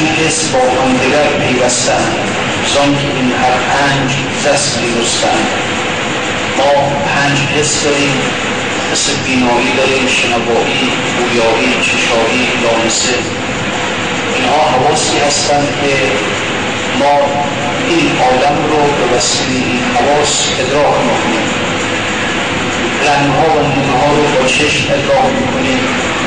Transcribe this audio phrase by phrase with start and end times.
[0.00, 2.14] پنج حس با همدیگر پیوستند.
[2.74, 4.10] زان که این هر پنج
[4.46, 5.46] دست میرستند
[6.58, 6.72] ما
[7.14, 8.16] پنج حس داریم.
[8.92, 10.82] مثل بینایی داریم شنوایی
[11.18, 13.14] گویایی چشایی لامسه.
[14.34, 15.94] اینها حواسی هستند که
[16.98, 17.14] ما
[17.88, 21.48] این آدم رو به وسیله این حواس ادراک می‌کنیم.
[23.06, 25.80] رنگها و نورها رو با چشم ادراک می‌کنیم.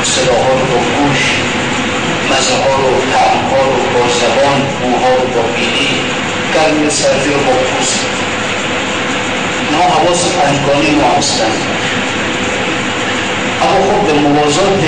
[0.03, 1.21] صداها رو با گوش
[2.33, 5.89] مزه ها رو تعم ها رو با زبان بوها رو با بینی
[6.53, 7.99] گرمی سردی رو با پوست
[9.73, 10.25] حواس
[11.01, 11.61] ما هستند
[13.61, 14.83] اما خب به موازات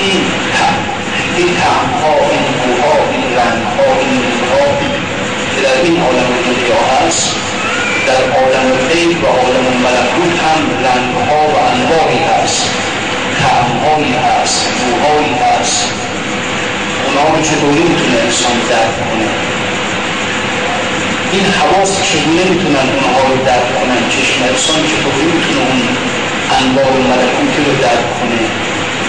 [0.00, 0.20] این
[0.58, 0.82] تعم
[1.36, 4.66] این تعم ها این بوها این رنگ ها این نورها
[5.54, 7.34] که در این عالم دنیا هست
[8.06, 12.70] در عالم غیب و عالم ملکوت هم رنگ ها و انواعی هست.
[13.42, 15.99] تعم هایی هست بوهایی هست.
[17.18, 19.28] رو چطوری می‌تونه انسان درک کنه؟
[21.32, 25.80] این حواس چگونه می‌تونن اونها رو درک کنن؟ چشم انسان چطوری می‌تونه اون
[26.58, 28.40] انواع و ملکوتی رو درک کنه؟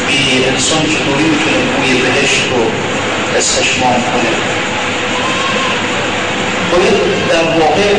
[0.08, 2.62] بینی انسان چطوری می‌تونه بوی بهشت رو
[3.38, 4.32] استشمام کنه؟
[6.72, 6.98] باید
[7.30, 7.90] در واقع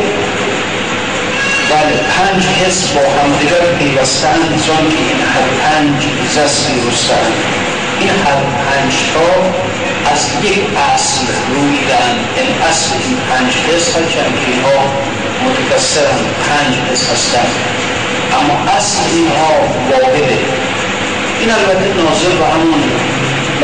[1.71, 6.03] بله پنج حس با همدیگر پیوستند زان که این هر پنج
[6.35, 7.33] زست میرستند
[8.03, 8.11] این
[8.67, 9.29] پنج تا
[10.13, 10.61] از یک
[10.95, 14.81] اصل رویدن این اصل این پنج حس هرچند که اینها
[15.45, 17.53] متکسرن پنج حس هستند
[18.39, 19.53] اما اصل اینها
[19.91, 20.39] واحده
[21.41, 22.83] این البته ناظر به همون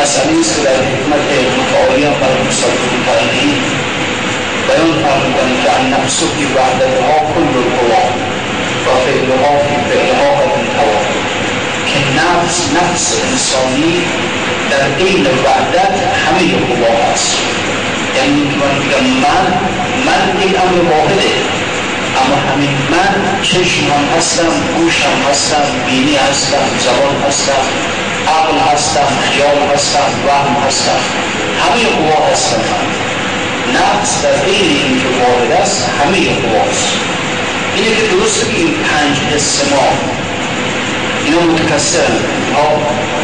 [0.02, 1.24] مسئله است که در حکمت
[1.58, 3.54] متعالی هم برای مصادف تقیی
[4.68, 8.04] بیان فرمودن که ان نفس فی وحدتها کل القوا
[8.86, 10.57] و فعلها فی فعلها قد
[12.28, 14.04] نفس نفس انسانی
[14.70, 17.36] در این وحدت همه قوا هست.
[18.16, 19.46] یعنی من بگم من
[20.06, 21.30] من یک امر واحده.
[22.20, 27.64] اما همین من چشم هم هستم گوش هم هستم بینی هستم زبان هستم
[28.28, 31.00] عقل هستم خیال هستم وهم هستم.
[31.62, 33.08] همه قوا هستم من.
[33.74, 36.88] نفس در بین این که وارد است همه قواست
[37.76, 39.88] که درسته که این پنج حس ما
[41.28, 42.16] اینا متکسرن
[42.54, 42.68] ها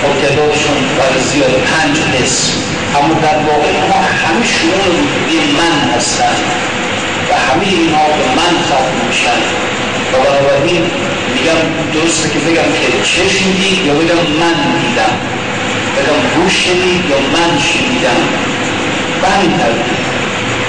[0.03, 2.53] با تعدادشون برای زیاد پنج حس.
[2.97, 4.94] اما در واقع ما همه شون
[5.28, 6.37] این من هستن
[7.31, 9.41] و همه اینها به من ختم میشن
[10.12, 10.82] و بنابراین
[11.34, 11.60] میگم
[11.94, 15.15] درسته که بگم که چشم دید یا بگم من دیدم.
[15.97, 18.21] بگم گوش شدید یا من شنیدم.
[19.22, 19.28] به
[19.59, 20.14] ترتیب.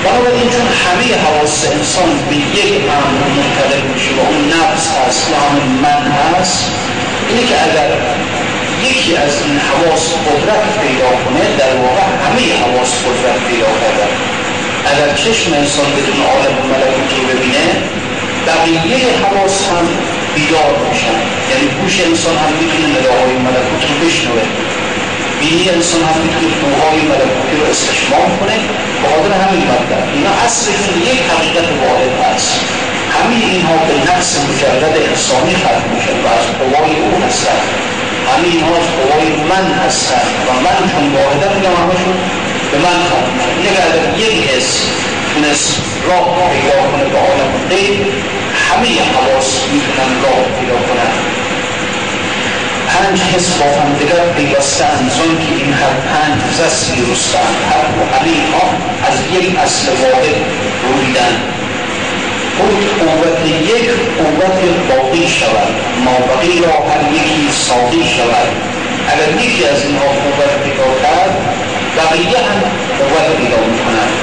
[0.06, 5.34] بنابراین چون همه حواس انسان به یک امر منتقل میشه و اون نفس هست و
[5.44, 6.72] همون من هست
[7.30, 7.90] اینه که اگر
[8.90, 14.12] یکی از این حواس قدرت پیدا کنه در واقع همه حواس قدرت پیدا کردن
[14.92, 17.66] اگر چشم انسان بدون عالم ملکوت رو ببینه
[18.48, 19.86] بقیه حواس هم
[20.36, 21.18] بیدار میشن.
[21.52, 24.46] یعنی گوش انسان هم می‌تونه نداهای ملکوت رو بشنوه.
[25.40, 28.58] بینی انسان هم می‌تونه بوهای ملکوتی رو استشمام کنه.
[29.06, 32.60] به همین مطلب اینا اصلشون یک حقیقت واحد هست.
[33.16, 37.60] همه اینها به نفس مجرد انسانی ختم میشن و از قوای او هستن.
[38.30, 42.16] همه اینها از قوای من هستن و من چون واحده میگم همشون.
[42.72, 44.72] به من ختم میشن این اگر یک حس
[45.34, 47.98] تونست راه پیدا کنه به عالم غیب.
[48.68, 51.12] همه حواس می‌تونن راه پیدا کنن.
[52.96, 58.02] پنج حس با هم دیگر پیوستند زن که این هر پنج زست میرستند هر و
[58.16, 58.66] همه ها
[59.08, 60.36] از یک اصل واحد
[60.84, 61.36] رویدن.
[62.58, 63.42] خود قوت
[63.74, 63.90] یک
[64.20, 64.60] قوت
[64.90, 65.72] باقی شود.
[66.06, 68.50] ما بقی را هر یکی ساقی شود.
[69.08, 71.34] اگر یکی از اینها قوت پیدا کرد
[71.98, 72.60] بقیه هم
[73.00, 74.14] قوت پیدا می‌کنند.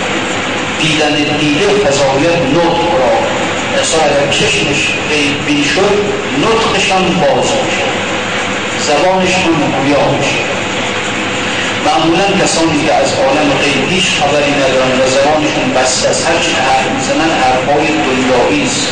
[0.81, 3.13] دیدن دیده فضایت نطق را.
[4.05, 4.89] اگر چشمش
[5.47, 5.95] بین شد
[6.43, 8.02] نطقشان باز شد
[8.88, 10.43] زبانشون گویا میشه.
[11.87, 16.52] معمولا کسانی که از عالم غیب هیچ خبری ندارن و زبانشون بسته از هر چی
[16.67, 18.88] حرف می‌زنن حرفهای دنیایی است.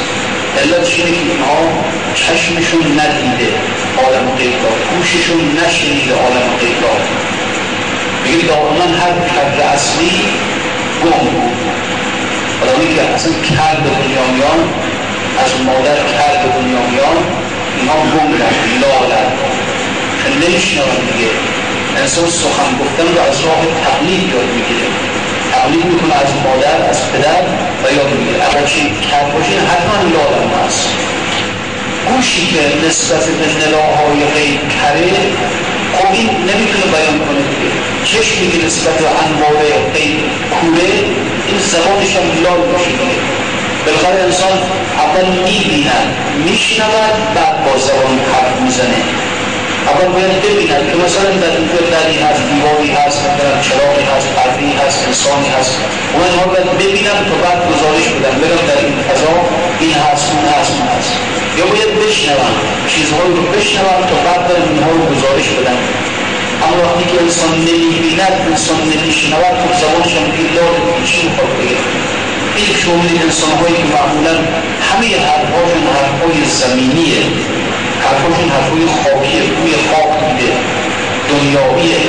[0.60, 1.60] علت اینه که اینها
[2.14, 3.48] چشمشون ندیده
[4.02, 6.94] عالم غیب را گوششون نشنیده عالم غیب را.
[8.24, 10.12] میگه دائما هر کرد اصلی
[11.02, 11.60] گم بود.
[12.62, 14.60] آدمی که اصلا کرد دنیا میان
[15.44, 17.18] از مادر کرد دنیا میان
[17.76, 19.59] اینها گم رفت
[20.22, 21.30] لالن نمیشنون دیگه.
[22.00, 24.88] انسان سخن گفتن رو از راه تقلید یاد می‌گیره.
[25.52, 27.42] تقلید می‌کنه از مادر از پدر
[27.82, 28.38] و یاد می‌گیره.
[28.48, 28.80] اگر چی
[29.10, 30.88] کرد باشین حتما لالم هست.
[32.08, 35.12] گوشی که نسبت به نلاهای غیب کره
[35.96, 37.70] خب این نمی‌تونه بیان کنه دیگه.
[38.04, 39.62] چشمی که نسبت به انوار
[39.94, 40.20] غیب
[40.54, 40.90] کوره
[41.48, 43.20] این زبانش هم لال باشه دیگه
[43.86, 44.58] بالاخره انسان
[45.04, 46.08] اول می‌بیند
[46.46, 49.02] میشنود بعد با زبان حرف می‌زنه.
[49.88, 54.70] اول باید ببیند که مثلا در اینجا دری هست دیواری هست مثلا چراغی هست پردی
[54.80, 55.72] هست انسانی هست.
[56.12, 59.34] اون اینها باید ببینم تا بعد گزارش بدم بگم در این فضا
[59.82, 61.12] این هست اون هست اون هست.
[61.58, 62.54] یا باید بشنوم
[62.92, 65.78] چیزهایی رو بشنوم تا بعد برم اینها رو گزارش بدم.
[66.64, 70.78] اما وقتی که انسان نمی‌بیند انسان نمیشنود خب زبانش هم دیگه داره
[71.10, 71.78] چی می‌خواد بگه؟
[72.56, 74.34] این شما انسان هایی که معمولا
[74.88, 77.22] همه حرفهاشون حرفهای زمینیه.
[78.10, 80.52] حرفاشون حرفای خاکیه روی خاک میده
[81.30, 82.00] دنیاییه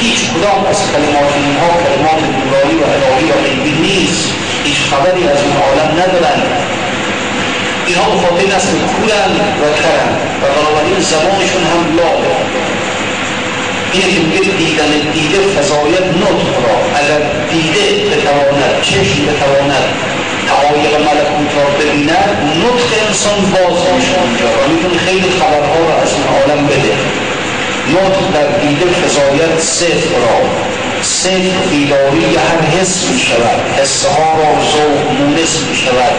[0.00, 4.24] هیچ کدام از کلمات اینها کلمات نورانی و الهی و غیبی نیست
[4.64, 6.38] هیچ خبری از این عالم ندارن
[7.86, 10.10] اینها مخاطب که کورن و کرن
[10.42, 12.32] و بنابراین زبانشون هم لاغه
[13.92, 17.20] اینه که میگه دیدن دیده فضایت نطق را اگر
[17.50, 19.84] دیده بتواند چشم بتواند
[20.74, 26.10] حقایق ملکوت را ببیند نطق انسان باز میشه اونجا و می‌تونه خیلی خبرها را از
[26.14, 26.94] این عالم بده
[27.94, 30.38] نطق در دیده فضایت صفر را.
[31.02, 36.16] صفر بیداری هر حس می شود حسه ها را ذوق مونس می شود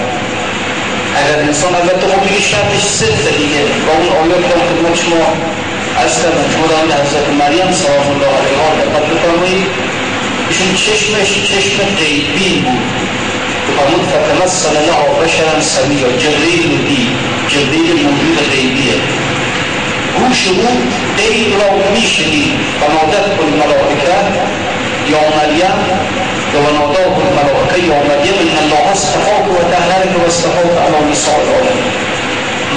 [1.19, 3.63] اگر انسان البته خب دیگه شرطش صفر دیگه.
[3.85, 5.27] با اون آیات که خدمت شما
[6.03, 9.67] از کردم شما در حضرت مریم سلام الله علیها دقت بفرمایید
[10.49, 13.05] ایشون چشمش چشم غیبی بود.
[13.77, 17.10] فرمود فتمثل له بشرا سویا جبریل دید
[17.48, 18.98] جبریل موجود غیبیه
[20.19, 20.68] گوش او
[21.18, 24.18] غیب را میشنید و نادت کن ملائکه
[25.13, 25.77] یا مریم
[26.54, 31.92] و ناداه الملائکه یا مریم ان الله استفاق و تهرک و استفاق علی نساء العالمین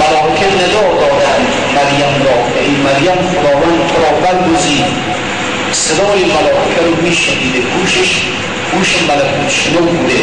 [0.01, 1.47] ملائکه ندا دادند
[1.77, 5.19] مریم را این مریم خداوند تو را برگزید
[5.71, 8.11] صدای ملائکه رو میشنیده گوشش
[8.73, 10.21] گوش ملکوت شنو بوده.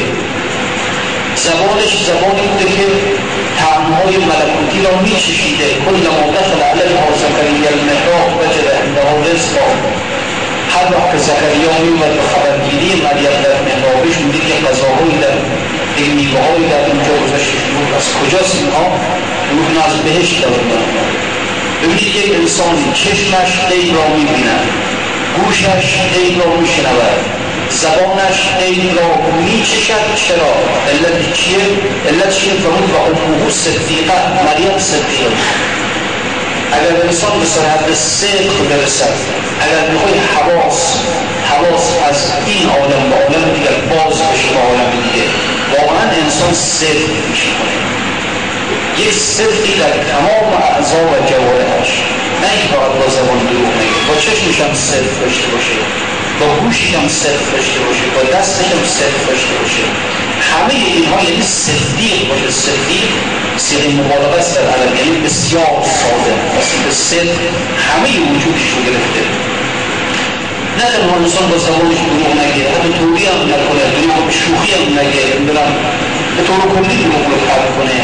[1.49, 2.87] زبانش زبانی بوده که
[3.61, 9.69] تعمهای ملکوتی را می چشیده کل ما دخل علیها زکریا المحراب وجد عندها رزقا
[10.75, 15.37] هر وقت که زکریا میومد به خبرگیری مریم در محرابش می‌دید که غذاهایی در
[16.01, 17.57] یک میوههایی در اونجا گذاشته.
[17.65, 18.87] شده از کجاست اینها؟
[19.53, 20.87] روح از بهشت آوردن
[21.81, 24.67] ببینید یک انسانی چشمش غیب را می‌بیند.
[25.37, 27.36] گوشش غیب را میشنود.
[27.71, 29.09] زبانش غیب را
[29.43, 30.55] میچشد چرا؟
[30.91, 31.59] علت چیه؟
[32.09, 35.31] علت چیه فرمود و امه صدیقه مریم صدیقه؟
[36.73, 39.17] اگر انسان به سرحد صدق برسد
[39.61, 40.97] اگر بخوای حواس
[41.51, 45.27] حواس از این عالم به عالم دیگر باز بشه به عالم دیگه
[45.73, 47.49] واقعا انسان صدق میشه.
[48.99, 51.91] یک صدقی در تمام اعضا و جوارحش
[52.43, 54.01] نه اینکه فقط با زبان دروغ نگه.
[54.09, 55.77] با چشمش هم صدق داشته باشه.
[56.41, 59.85] با گوشش هم صدق داشته باشه با دستش هم صدق داشته باشه
[60.51, 62.51] همه اینها یعنی صدیق باشه.
[62.51, 63.11] صدیق
[63.57, 66.33] سیغه مبالغه است در عرب یعنی بسیار ساده.
[66.61, 67.39] اصلا به صدق
[67.89, 69.23] همه وجودش رو گرفته.
[70.79, 75.25] نه تنها انسان با زبانش دروغ نگه حتی توری هم نکنه دروغ شوخی هم نگه.
[76.37, 77.39] به طور کلی دروغ رو
[77.77, 77.99] کنه؟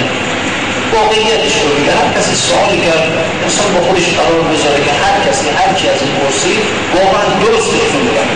[0.95, 3.07] واقعیتش رو بگه هر کسی سوالی کرد
[3.47, 6.55] انسان با خودش قرار بذاره که هر کسی هر چی از این پرسی
[6.97, 8.29] واقعا درست بهتون بگم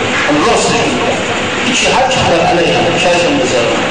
[0.47, 1.21] راست بهتون بگم
[1.69, 3.83] هیچی هر چی در علیه هم چایتون بذارم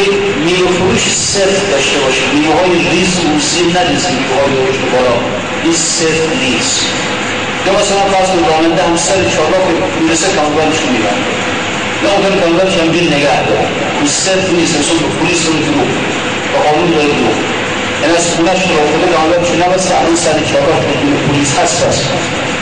[0.00, 0.10] یک
[0.46, 2.22] میوه فروش صرف داشته باشه.
[2.38, 5.16] میوه های ریز و موسی نریز میوه های روش بالا.
[5.64, 6.80] این صرف نیست.
[7.66, 9.64] یا مثلا فرض کن راننده هم سر چالاک
[10.00, 11.30] می‌رسه کامرانش رو میبنده.
[12.02, 13.66] یا ممکن کامرانش هم بیل نگه داره.
[13.96, 14.76] اون صرف نیست.
[14.76, 15.88] انسان به پولیس رو دروغ
[16.64, 17.36] قانون داره دروغ
[18.02, 21.98] این از خونش رو خود کامرانش رو نبسته الان سر چالاک بدون پلیس هست بس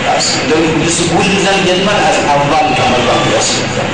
[0.07, 0.27] بس.
[0.51, 3.89] داره پلیس گوش میزن یعنی من از اول کامران راست میزن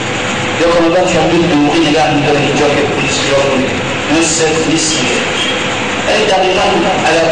[0.61, 3.71] یا کامران هم بیل دروغی نگه میداره اینجا که پلیس بیاد کنید
[4.11, 5.21] این صرف نیست میگه
[6.09, 6.67] یعنی دقیقا
[7.11, 7.29] اگر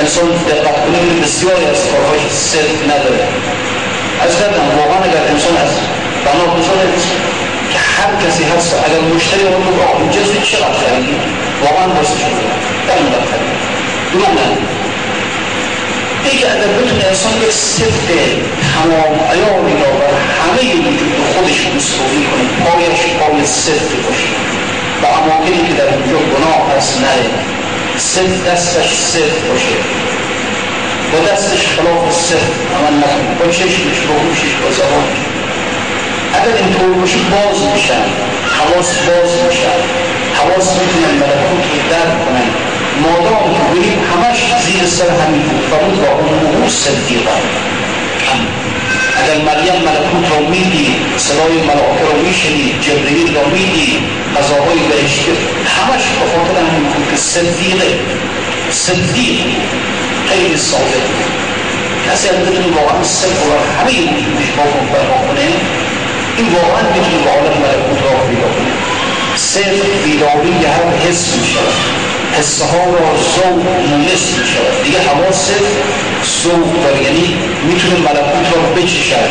[0.00, 3.24] انسان دقت کنید بسیاری از کارهاش صدق نداره.
[4.24, 5.72] از کردم واقعا اگر انسان از
[6.24, 6.86] بنا بذاره
[8.04, 11.32] تعكسي هسه على المشتري والمبيع وجذب شراء خارجي يعني.
[11.64, 12.58] وعن بس شراء
[12.88, 13.22] تمام.
[14.14, 14.56] بمعنى
[16.32, 18.08] إذا أدبتنا يصلي السبت
[18.74, 20.84] حمام أيوم الأول حميد
[21.20, 24.20] يخدش مسؤوليكم قويش قوي السبت كش
[25.02, 27.28] بأماكن كده بنجوه بنوع أسنائي
[27.96, 29.74] السبت دستش السبت كشي
[31.14, 35.33] ودستش خلاف السبت أما النخل كشيش مش بروشش وزهوش
[36.36, 38.04] اگر اینطور باشه باز میشن
[38.58, 39.78] حواس باز میشن
[40.38, 42.48] حواس می‌تونن ملکوت رو درک کنن
[43.02, 46.10] مادام که بریم همش زیر سر همین بود و بود با
[46.58, 47.36] اون صدیقه.
[49.20, 54.00] اگر مریم ملکوت را می‌دید صدای ملائکه را میشنید جبرئیل را می‌دید
[54.36, 55.32] غذاهای بهشتی
[55.76, 57.98] همش به خاطر همین بود که صدیقه.
[58.70, 59.38] صدیق
[60.28, 61.04] خیلی صادق
[62.06, 64.62] کسی از بدون واقعا صدق را همه وجودش با
[64.92, 65.48] برپا کنه؟
[66.36, 68.72] این واقعا می‌تونه عالم ملکوت را پیدا کنه.
[69.36, 71.74] صدق بیداری هر حس می‌شود
[72.38, 75.50] حسه ها را ذوق مونس می‌شود دیگه حواس
[76.42, 77.02] ذوق داره.
[77.02, 77.34] یعنی
[77.68, 79.30] می‌تونه ملکوت را بچشد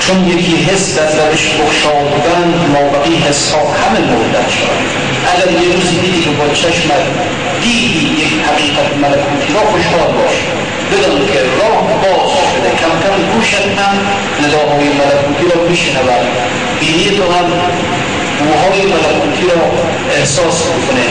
[0.00, 4.78] چون یکی حس در درش بخشاد بودن مابقی حس ها همه مردن شد
[5.32, 7.04] اگر یه روزی دیدی که با چشمت
[7.62, 10.36] دیدی یک حقیقت ملکوتی را خوشحال باش.
[10.92, 12.23] بدان که راه باز
[12.80, 13.96] کم کم گوشت هم
[14.44, 16.24] نداهای ملکوتی را میشنود
[16.80, 17.48] بینی تو هم
[18.38, 19.62] بوهای ملکوتی را
[20.16, 21.06] احساس می‌کنه.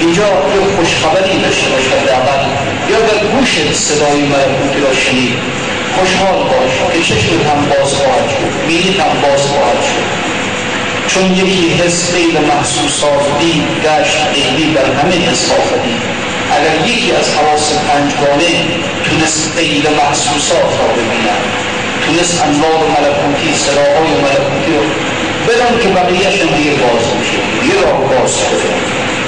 [0.00, 2.42] اینجا یه خوشخبری داشته باشد اول.
[2.90, 5.38] یا در گوش صدای ملکوتی را شنید
[5.96, 6.74] خوشحال باش.
[6.92, 8.66] که چشمت هم باز خواهد شد.
[8.68, 10.06] بینید هم باز خواهد شد.
[11.10, 15.50] چون یکی حس غیر محسوسات دید گشت غیبی بر همه حس
[15.84, 16.02] دید
[16.56, 18.52] اگر یکی از حواس پنجگانه
[19.04, 21.44] تونست غیر محسوسات را ببیند
[22.06, 24.84] تونست انوار ملکوتی صداهای ملکوتی رو
[25.48, 28.70] بدان که بقیهش هم دیگه باز میشه یه راه باز شده.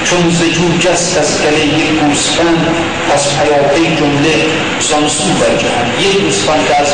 [0.05, 2.67] چون زجور جست از گله یک گوسفند
[3.15, 4.35] از پیاپی جمله
[4.81, 5.89] زانسو برجهند.
[6.01, 6.89] یک گوسفند که از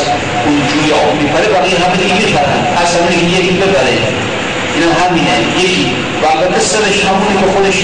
[0.45, 3.97] اون جوی آب میپره بقیه همه دیگه میپرن اصلا دیگه یکی ببره.
[4.75, 5.91] این هم همینه یکی.
[6.21, 7.79] و البته سرش همونی که خودش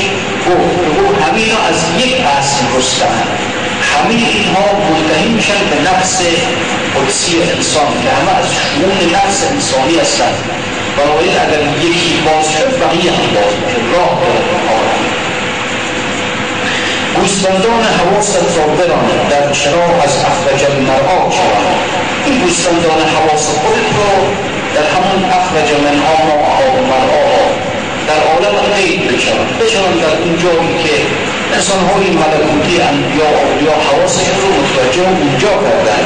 [0.47, 3.17] گفت که همین از یک اصل رستن
[3.91, 6.21] همه اینها منتهی میشن به نفس
[6.95, 10.35] قدسی انسان که همه از شمون نفس انسانی هستند
[10.97, 13.53] بنابراین اگر یکی باز شد بقیه هم باز
[13.93, 14.41] راه داره.
[17.15, 21.79] گوسفندان حواست را بران در چرا از اخرج المرعا شوند.
[22.25, 27.41] این گوسفندان حواس خودت را در همون اخرج منها ما آب مرعا
[28.07, 29.49] در عالم غیب بشوند.
[29.61, 30.95] بشوند در اون جایی که
[31.55, 36.03] انسان های ملکوتی انبیا اولیا حواسشون رو متوجه اونجا کردن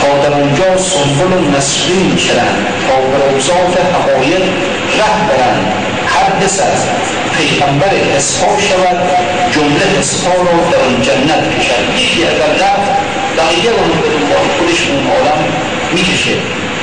[0.00, 4.42] تا در اونجا سنبل و نسرین شدن تا به روزات حقایق
[4.98, 5.16] ره
[6.14, 6.80] هر حس از
[7.38, 8.98] پیغمبر حسها شود.
[9.54, 11.82] جمله حسها را در اون جنت کشد.
[11.96, 12.90] یکی اگر رفت
[13.38, 15.44] بقیه رو به دنبال خودش اون عالم
[15.92, 16.36] می‌کشه.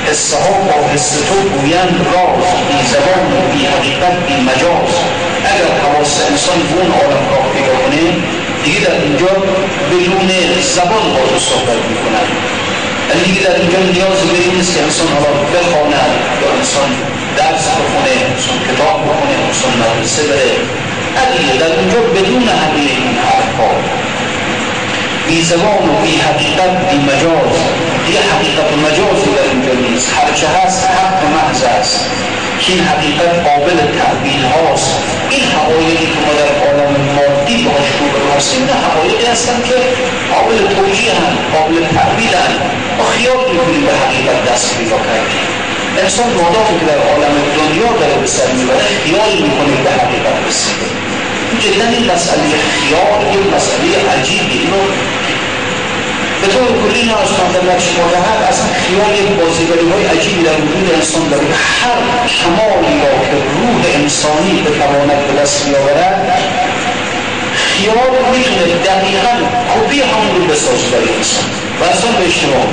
[0.07, 4.93] حسه ها با حس تو گویند راز بی زبان و بی حقیقت بی مجاز.
[5.51, 8.03] اگر حواس انسان اون عالم راه پیدا کنه
[8.63, 9.33] دیگه در اینجا
[9.91, 10.29] بدون
[10.75, 12.27] زبان با تو صحبت می‌کنن
[13.09, 16.89] یعنی دیگه در اینجا نیاز به این نیست که انسان حالا بخواند یا انسان
[17.37, 20.51] درس بخونه انسان کتاب بخونه انسان مدرسه بره.
[21.15, 23.71] نه در اینجا بدون همه این حرفها
[25.27, 27.55] بی زبان و بی حقیقت بی مجاز
[28.05, 32.09] دیگه حقیقت و مجازی در اینجا نیست هرچه هست حق محض است
[32.67, 34.91] این حقیقت قابل تعبیل هاست
[35.29, 39.75] این حقایقی که ما در عالم مادی باش رو براسیم نه حقایقی هستن که
[40.33, 42.53] قابل توجیه هم قابل تعبیل هم
[42.97, 45.43] ما خیال می‌کنیم به حقیقت دست پیدا کردیم
[46.03, 50.87] انسان مادامی که در عالم دنیا داره به سر می‌بره خیال می‌کنیم به حقیقت رسیده
[51.59, 54.83] جدا این مسئله خیال یک مسئله عجیبی اینو
[56.41, 57.29] به طور کلی نه از
[57.89, 61.47] شما دهد اصلا خیال یک بازیگری های عجیبی در وجود انسان داره.
[61.81, 61.99] هر
[62.39, 66.15] کمالی را که روح انسانی بتواند به دست بیاورد
[67.65, 69.33] خیال می‌تونه دقیقا
[69.73, 71.47] کپی همون رو بسازه برای انسان.
[71.79, 72.67] و اصلا به اشتباه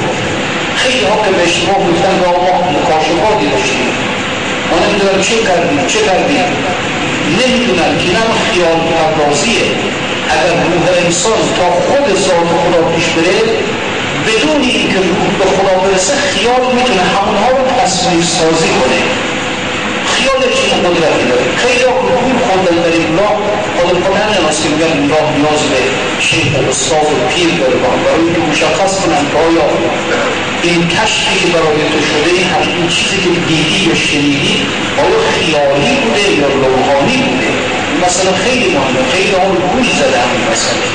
[0.76, 3.88] خیلی ها که به اشتباه گفتن و ما مکاشفاتی داشتیم.
[4.70, 6.44] ما نمی‌دونم چه کردیم چه کردیم.
[7.38, 9.66] نمی‌دونم که نه خیال پردازیه
[10.34, 13.40] اگر روح انسان تا خود ذات خدا پیش بره
[14.26, 19.00] بدون اینکه روح به خدا برسه خیال می‌تونه همونها رو تصویر سازی کنه.
[20.14, 23.36] خیال چی قدرتی داره خیلی ها روح خوندن در این راه
[23.76, 25.80] خود همین است که میگن این راه نیاز به
[26.26, 27.76] شیخ و استاد و پیر داره.
[28.04, 29.66] برای اینکه مشخص کنن که آیا
[30.62, 32.30] این کشفی که برای تو شده
[32.78, 34.56] این چیزی که دیدی یا شنیدی
[35.02, 37.50] آیا خیالی بوده یا روحانی بوده
[38.06, 40.86] مثلا خیلی مهمه خیلی اون گوش زده همین مسئله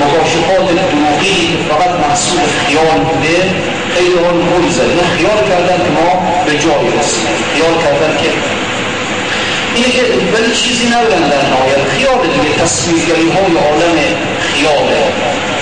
[0.00, 1.36] مکاشفات دروغی
[1.70, 3.38] فقط محصول خیال بوده
[3.94, 6.08] خیلی اون گوش زده خیال کردن که ما
[6.46, 8.30] به جای رسیدیم خیال کردن که
[9.74, 10.02] اینه که
[10.34, 13.98] ولی چیزی ندارن در نهایت خیال دیگه تصویرگری های عالم
[14.48, 15.02] خیاله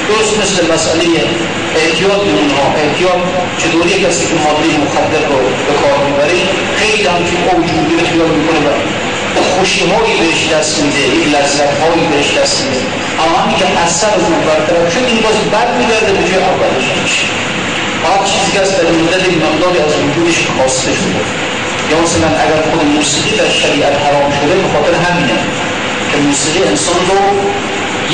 [0.08, 1.04] درست مثل مسئله
[1.82, 3.22] احتیاط اونها احتیاط
[3.58, 6.38] چطوری کسی که ماده مخدر رو به کار می‌بره
[6.80, 8.99] خیلی هم که اوجودی رو خیال می‌کنه
[9.36, 12.84] و خوشی هایی بهش دست میده این لذت هایی بهش دست میده.
[13.22, 16.86] اما همین که اثر اون برطرف شد این باز بد میگرده به جای اولش
[18.06, 21.22] هر چیزی که از در مدت مقداری از وجودش کاسته شده.
[21.90, 25.38] یا مثلا اگر خود موسیقی در شریعت حرام شده به خاطر همینه
[26.10, 27.20] که موسیقی انسان رو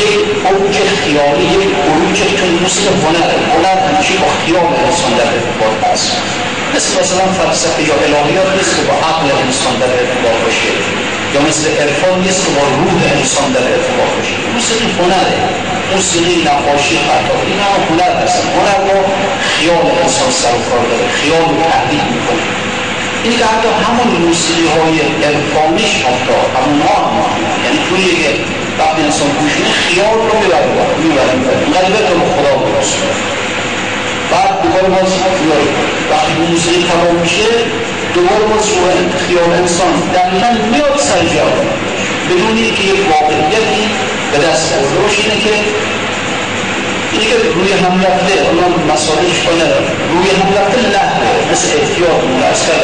[0.03, 0.15] یک
[0.49, 2.19] اوج خیالی یک عروج
[2.62, 6.12] موسیقی هنر هنر همیشه با خیال انسان در ارتباط هست
[6.75, 10.73] مثل مثلا فلسفه یا الهیات نیست که با عقل انسان در ارتباط باشه.
[11.35, 14.37] یا مثل عرفان نیست که با روح انسان در ارتباط باشه.
[14.55, 15.38] موسیقی هنره.
[15.95, 18.38] موسیقی نقاشی خطا این هم هنر هست.
[18.57, 18.99] هنر با
[19.53, 21.07] خیال انسان سر و کار داره.
[21.21, 22.45] خیال رو تحلیل می‌کنه.
[23.25, 24.97] این که حتی همون موسیقی های
[25.28, 27.15] عرفانیش حتی همون ها هم.
[27.65, 28.30] یعنی توی که
[28.78, 29.52] وقتی انسان گوش
[29.86, 30.69] خیال رو می‌بره
[31.02, 32.99] می‌بره می‌بره اینقدر به خدا برسه
[34.32, 35.12] بعد دوباره باز
[36.10, 37.49] وقتی موسیقی تمام میشه
[38.15, 38.82] دوباره باز رو
[39.26, 41.47] خیال انسان دقیقا میاد سر جا.
[42.28, 43.82] بدون اینکه یک واقعیتی
[44.32, 45.54] به دست آورده باشه اینه که
[47.12, 49.69] اینه که روی هم رفته اونم مسائلش کنه.
[50.12, 51.16] روی هم رفته لحظه
[51.52, 52.76] اصلا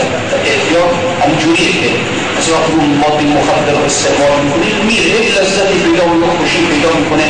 [0.52, 0.90] احتیاط
[1.22, 1.88] همجوریه که
[2.36, 6.90] مثلا وقتی اون مادی مخدر رو استعمال می‌کنه میره یک لذتی پیدا و خوشی پیدا
[7.00, 7.26] می‌کنه.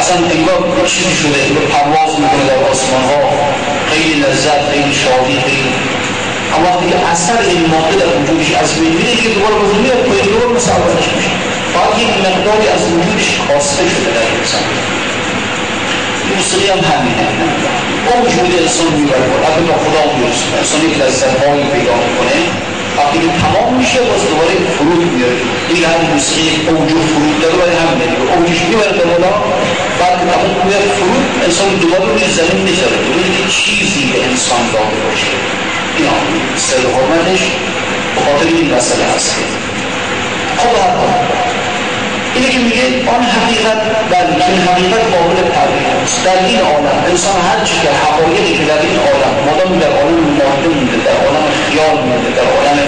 [0.00, 0.58] اصلا انگار
[0.92, 3.22] چیزی شده به پرواز می‌کنه در آسمان ها
[3.90, 5.72] خیلی لذت خیلی شادی خیلی
[6.56, 10.20] اما که اثر این ماده در وجودش از بین میره که دوباره باز میاد پای
[10.32, 10.46] دوباره
[10.76, 11.32] اولش میشه.
[11.74, 14.64] باید مقداری از وجودش کاسته شده در انسان.
[16.36, 17.26] موسیقی هم همینه.
[18.06, 19.26] با وجود انسان می‌بره.
[19.48, 20.46] اگه تا خدا می‌رسه.
[20.60, 22.36] انسان یک لذت هایی پیدا می‌کنه.
[22.98, 25.40] وقتی که تمام میشه باز دوباره فرود میاره
[25.72, 27.54] این هم موسیقی اوج فرود داره.
[27.60, 29.32] برای همینه اوجش می‌بره به بالا
[30.00, 32.96] بعد که تمام میاره فرود انسان دوباره روی زمین می‌ذاره.
[33.06, 35.32] دوباره که چیزی به انسان داده باشه.
[35.96, 36.24] این هم
[36.66, 37.42] سر حرمتش
[38.14, 39.34] به خاطر این مسئله هست.
[40.60, 40.94] خب هر
[42.34, 42.82] اینه که میگه
[43.14, 45.89] آن حقیقت در این حقیقت قابل تغییر.
[46.24, 50.22] در این عالم انسان هر چی که حقایقی که در این عالم مادام در عالم
[50.40, 52.78] ماده مونده در عالم خیال مونده در عالم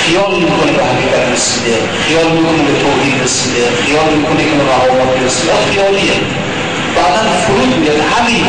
[0.00, 1.74] خیال می‌کنه به حقیقت رسیده
[2.04, 5.52] خیال می‌کنه به توحید رسیده خیال می‌کنه که به مقامات رسیده.
[5.70, 6.18] خیالیه.
[6.96, 8.46] بعدا فرود میاد همین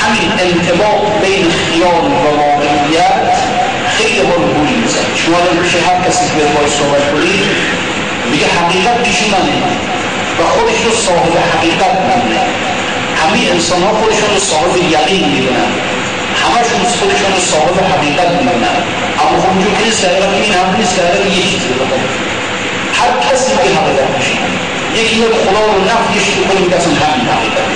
[0.00, 3.30] همین انتباق بین خیال و واقعیت
[3.96, 7.40] خیلی ما رو گولی میزن شما در پیش هر کسی که باید صحبت کنید
[8.30, 9.56] میگه حقیقت پیش منه
[10.38, 12.40] و خودش رو صاحب حقیقت می‌دونه
[13.24, 15.70] همه انسان ها خودشون رو صاحب یقین می‌دونن
[16.42, 18.76] همشون خودشون رو صاحب حقیقت می‌دونن
[19.22, 22.06] اما اونجور که نیست دقیقا این هم نیست دقیقا یه چیزی بکنه
[22.98, 24.36] هر کسی به حقیقت میشه
[25.00, 27.66] یکی میاد خدا رو نفیش می‌کنه میگه اصلا همین حقیقت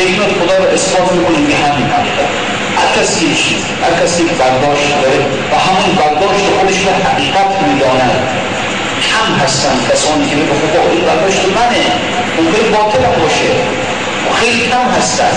[0.00, 2.30] یکی میاد خدا رو اثبات می‌کنه میگه همین حقیقت
[2.78, 5.20] هر کسی چیز هر کسی برداشت داره
[5.52, 8.10] و همون برداشت خودش رو حقیقت میدانه
[9.08, 11.82] کم هستن کسانی که میگه خب این برداشت منه
[12.36, 13.50] ممکن باطل باشه
[14.40, 15.34] خیلی کم هستن.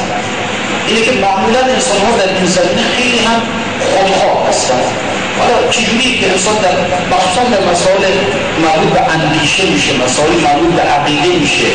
[0.87, 3.41] اینه که معمولا انسان ها در این زمینه خیلی هم
[3.91, 4.81] خودخواه هستن.
[5.39, 6.75] حالا چجوری که انسان در
[7.11, 8.03] مخصوصا در مسائل
[8.65, 11.69] مربوط به اندیشه میشه مسائل مربوط به عقیده میشه.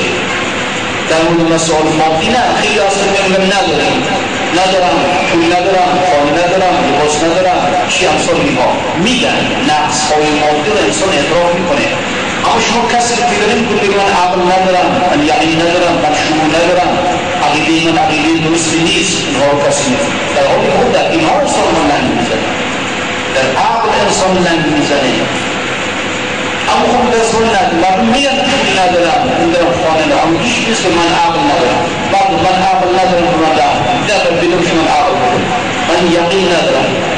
[1.11, 3.99] در مورد مسائل مادی نه خیلی اصلا میگن نداریم.
[4.61, 4.97] ندارم
[5.29, 7.59] پول ندارم خانه ندارم لباس ندارم
[7.89, 8.69] چی امثال اینها.
[9.05, 9.41] میدن.
[9.73, 11.87] نقص های مادی رو انسان اعتراف می‌کنه.
[12.47, 16.91] اما شما کسی پیدا نمی‌کنه بگه من عقل ندارم من یقین ندارم من شعور ندارم.
[17.51, 20.01] عديدين من عديدين دروس في النيس اللي هو كاسينيس
[20.37, 22.53] لو هو بيقول ده لكن هو صمم لنا الميزانية
[23.51, 25.27] الأعضل إن صمم لنا؟ الميزانية
[26.75, 28.31] أم هم بسرنا مرميا
[28.69, 31.73] إلى دلام عند الأخوان العام يشبس من أعضل نظر
[32.13, 33.77] بعض من أعضل نظر من مدام
[34.09, 35.17] لا تبدلش من أعضل
[35.89, 36.77] من يقين نظر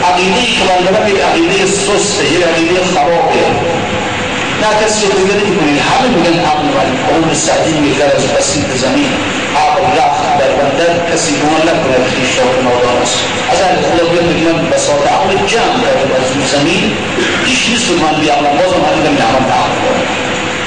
[0.08, 3.48] عقيدي كمان ربي عقيدي السوس هي عقيدي الخرابية
[4.60, 9.10] لا تسجد ذلك من الحمل من الأعضل والقرون السعدين من درجة السنة زمين
[9.78, 13.18] عقل رفت در بندر کسی گمان نکنه خویش را که نادان است
[13.52, 16.84] از اهل خدا بیاد من بساط عقل جمع کرده از اون زمین
[17.46, 20.06] هیچ نیست که من بیعقلم بازم میگم نعمت عقل دارم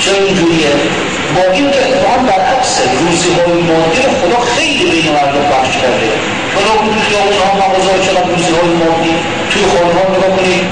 [0.03, 0.71] چرا اینجوریه
[1.35, 6.09] با این که اتفاقا برعکس روزی های مادی رو خدا خیلی بین مردم بخش کرده
[6.55, 9.13] خدا کنید خیابون ها مغازه چقدر روزی های مادی
[9.51, 10.65] توی خانه ها نگاه کنید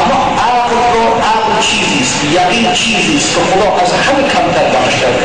[0.00, 5.24] اما عقل رو عقل چیزیست یقین چیزیست که خدا از همه کمتر بخش کرده.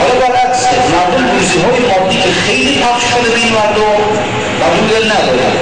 [0.00, 0.62] حالا برعکس
[0.94, 4.00] مردم روزی های مادی که خیلی پخش شده بین مردم
[4.60, 5.54] مردم دل ندارن.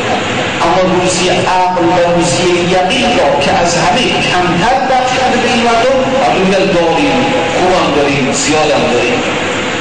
[0.64, 5.62] اما روزی عقل و روزی یقین را که از همه کمتر بخش کرده به این
[5.68, 7.18] مردم مردم دل داریم
[7.54, 9.18] خوبم داریم زیادم داریم.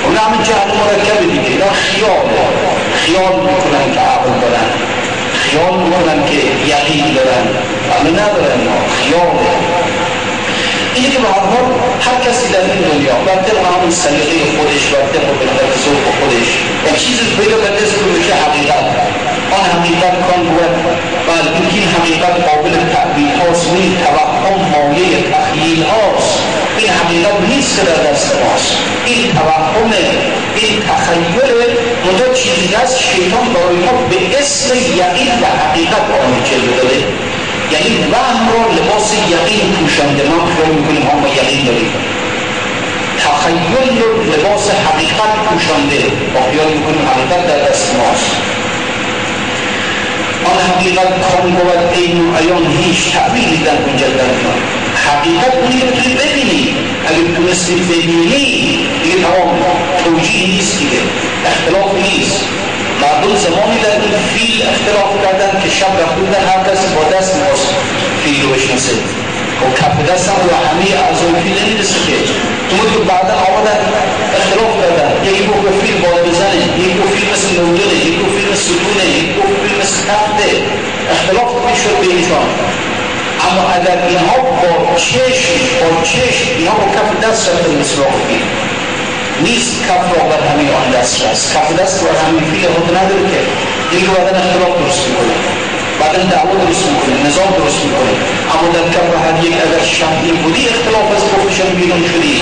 [0.04, 1.50] اون همه جهل مرکب دیگه.
[1.54, 2.44] اینا خیاله
[3.02, 4.70] خیال می‌کنن که عقل دارن.
[5.44, 6.40] خیال می‌کنن که
[6.74, 7.46] یقین دارن.
[7.96, 8.62] اما ندارن.
[8.98, 9.50] خیاله
[10.96, 11.66] اینه که به حال
[12.08, 16.50] هر کسی در این دنیا بر طبق همون سلیقه خودش بر طبق به ذوق خودش
[16.86, 17.96] و چیزی پیدا کرده است
[18.28, 18.86] که حقیقت
[19.58, 20.74] آن حقیقت کان بود
[21.28, 26.40] بل این حقیقت قابل تعبیر هاست و این توهم مایه تخییل هاست
[26.78, 29.92] این حقیقت نیست که در دست ماست این توهم
[30.56, 31.38] این تخیل
[32.06, 37.04] منتها چیزی است شیطان برای ما به اسم یقین و حقیقت آن جلوه داده
[37.72, 41.92] یعنی وهم را لباس یقین پوشانده ما خیال می‌کنیم ما با یقین داریم
[43.20, 46.00] تخیل رو لباس حقیقت پوشانده
[46.34, 48.32] با خیال می‌کنیم حقیقت در دست ماست
[50.46, 54.32] آن حقیقت کان بود این و ایان هیچ تعبیری در اونجا در
[55.08, 56.76] حقیقت اونی رو توی ببینی
[57.08, 59.60] اگر تونستی ببینی دیگه تمام
[60.06, 60.98] توجیه نیست دیگه
[61.46, 62.46] اختلاف نیست
[63.02, 63.77] مردم زمانی
[64.88, 67.68] اختلاف کردن که شب رفتوندن هر کسی با دست می‌خواست
[68.24, 68.96] فیل رو بشناسه.
[69.62, 72.18] و کف دست هم و همه اعضای فیل نمی‌رسه که.
[72.72, 73.80] اون که بعدا آمدن
[74.40, 75.12] اختلاف کردن.
[75.30, 78.64] یکی گفت به فیل باید بزنه یکی گفت فیل مثل نودله یکی گفت فیل مثل
[78.68, 80.50] ستونه یکی گفت فیل مثل تخته.
[81.16, 82.48] اختلاف می‌شد بینشان
[83.48, 88.46] اما اگر اینها با چشم با چشم اینها با کف دست رفتن سراغ فیل
[89.46, 93.24] نیست کف را بر همین آن دست راست کف دست بر همین فیل خود نداره
[93.32, 93.42] که.
[93.96, 95.36] رو بعدن اختلاف درست می‌کنه.
[96.02, 98.14] بعدن دعوا درست می‌کنه نظام درست می‌کنه.
[98.54, 98.86] اما در
[99.26, 102.38] هر یک اگر شمعی بودی اختلاف از خودشان بیرون شدی.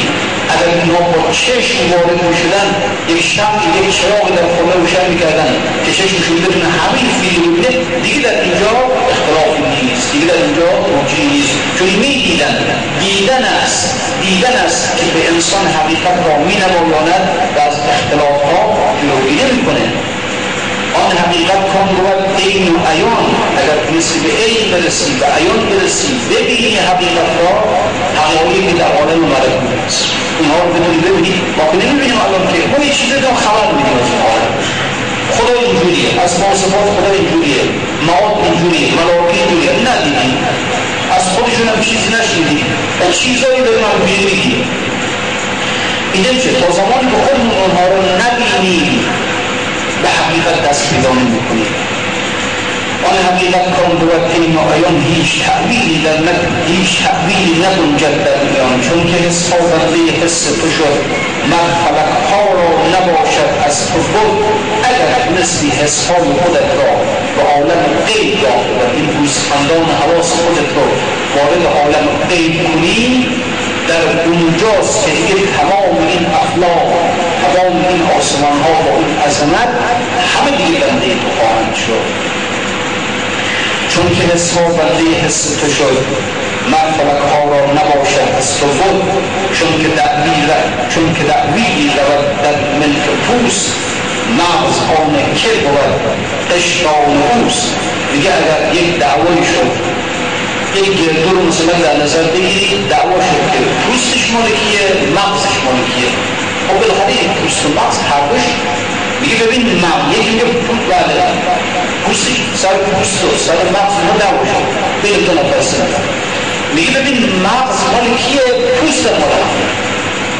[0.54, 2.68] اگر اینها با چشم وارد می‌شدن
[3.12, 5.50] یک شمع یک چراغ در خونه روشن می‌کردن
[5.84, 7.72] که چشمشون بدون همین فیل ببینه
[8.06, 8.72] دیگه در اینجا
[9.14, 11.54] اختلافی نیست دیگه در اینجا توجیه نیست.
[11.78, 12.56] چون می‌دیدن
[13.04, 13.86] دیدن است
[14.26, 17.24] دیدن است که به انسان حقیقت را می نمایاند
[17.56, 18.62] و از اختلاف ها
[19.02, 19.86] جلوگیری می‌کنه.
[21.22, 23.26] حقیقت کن بود این و ایان
[23.60, 27.54] اگر تونستی به این برسی و ایان برسی ببینی حقیقت را
[28.22, 30.06] حقایقی که در عالم ملکوت است.
[30.40, 31.36] اینها رو بدونی ببینی.
[31.58, 34.54] ما که نمی‌بینیم الان که ما یه چیزی رو خبر میدیم از عالم
[35.36, 36.10] خدا اینجوریه.
[36.24, 37.64] از صفات خدا اینجوریه.
[38.08, 38.88] معاد اینجوریه.
[39.00, 39.72] ملاکی اینجوریه.
[39.90, 40.38] ندیدیم
[41.18, 42.66] از خودشون هم چیزی نشنیدیم
[43.00, 44.64] و چیزایی داریم هم میگیم
[46.14, 49.00] اینه چه تا زمانی که خودمون اونها رو نبینیم
[50.06, 51.72] به حقیقت دست پیدا نمی‌کنیم
[53.10, 58.82] آن حقیقت کن بود این آیان هیچ تعبیری در نک هیچ تعبیری نگنجد در میان
[58.82, 60.98] چون که حس ها برده حس تو شد
[61.52, 64.46] من فلک ها را نباشد از تو بود
[64.84, 66.94] اگر تونستی حس های خودت را
[67.36, 69.08] به عالم غیب داخل و این
[70.02, 70.88] حواس خودت را
[71.36, 73.28] وارد عالم غیب کنی
[73.88, 76.94] در اونجاست که دیگه تمام این اخلاق
[77.44, 79.70] تمام این آسمان ها با این عظمت
[80.34, 82.06] همه دیگه بنده تو خواهند شد.
[83.90, 86.06] چون که حس ها بنده حس تو شد
[86.72, 90.32] من فلک ها را نباشد از تو بود چون که دعوی
[90.90, 93.76] چون که دعوی رود در ملک پوست
[94.38, 97.76] مغز آن که بود قشتان اوست.
[98.14, 99.72] دیگه اگر یک دعوی شد
[100.80, 104.86] یک گردو رو مثلا در نظر بگیرید دعوا شد که پوستش مالکیه
[105.18, 106.10] مغزش مالکیه.
[106.68, 108.46] خب بالاخره یک پوست و مغز هر دوش.
[109.22, 110.46] میگه ببین مغز یکی میگه
[110.90, 111.16] بله
[112.06, 114.66] پوستی سر پوست و سر مغز ما دعوا شد
[115.04, 116.04] بین دو نفر سه نفر.
[116.76, 118.46] میگه ببین مغز مالکیه
[118.78, 119.44] پوست مال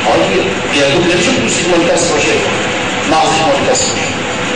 [0.06, 0.26] حالا
[0.76, 2.36] گردو نمیشه پوستی مالک است باشه.
[3.12, 3.92] مغزش مالک باشه.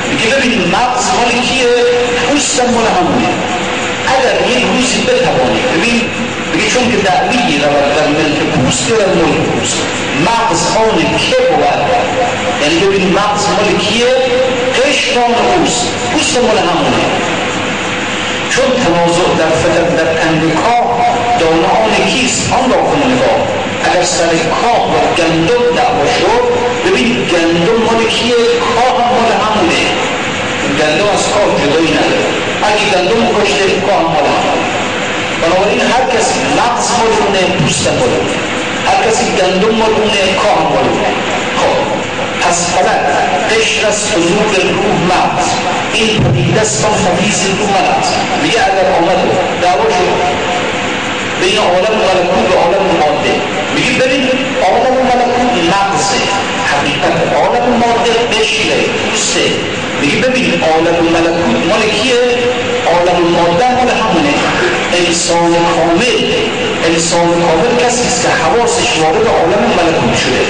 [0.09, 1.69] میگه ببین مغز مالکیه
[2.29, 3.29] پوست مال همونه
[4.19, 5.62] اگر یک روزی بتوانی.
[5.73, 6.01] ببین
[6.53, 9.77] بگه چون که دعوی رود در ملک پوست یا در ملک پوست.
[10.27, 11.79] مغز آن که بود؟
[12.62, 14.13] یعنی ببین مغز مال کیه؟
[14.77, 16.38] قشتان اوست پوست.
[16.38, 17.05] مال همونه.
[18.49, 20.77] چون تنازع در فتر در امریکا
[21.39, 23.41] دانه آن کیست؟ آن را کن نگاه.
[23.84, 26.45] اگر سر کاه و گندم دعوا شد
[26.86, 28.36] ببین گندم مال کیه؟
[28.75, 30.18] کاه مال همونه.
[30.79, 32.29] گندم از کاه جدایی نداره.
[32.67, 34.27] اگه گندم کشته کاه مال
[35.41, 38.35] بنابراین هر کس مغز مالونه پوست مالونه
[38.87, 41.11] هر کسی گندم مالونه کام مالونه
[41.59, 41.77] خب
[42.41, 43.01] پس فقط
[43.51, 45.47] قشر و نور روح مغز.
[45.93, 48.09] این پدیده است من خفیز روح مغز.
[48.43, 49.19] میگه اگر آمد
[49.61, 50.09] دعوا شد
[51.41, 53.35] بین عالم ملکوت و عالم ماده.
[53.75, 53.91] میگه
[54.67, 56.23] عالم ملکوت مغزه
[56.71, 58.79] حقیقت عالم ماده قشره
[59.11, 59.49] پوسته
[60.01, 62.21] میگه ببین عالم ملکوت مال کیه
[62.93, 64.33] عالم ماده مال همونه
[65.07, 66.33] انسان کامل
[66.85, 70.43] انسان کامل کسی است که حواسش وارد عالم ملکوت شده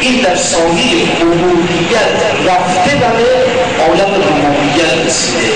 [0.00, 3.34] این در سایه عبودیت رفته برای
[3.86, 5.48] عالم ربوبیت رسیده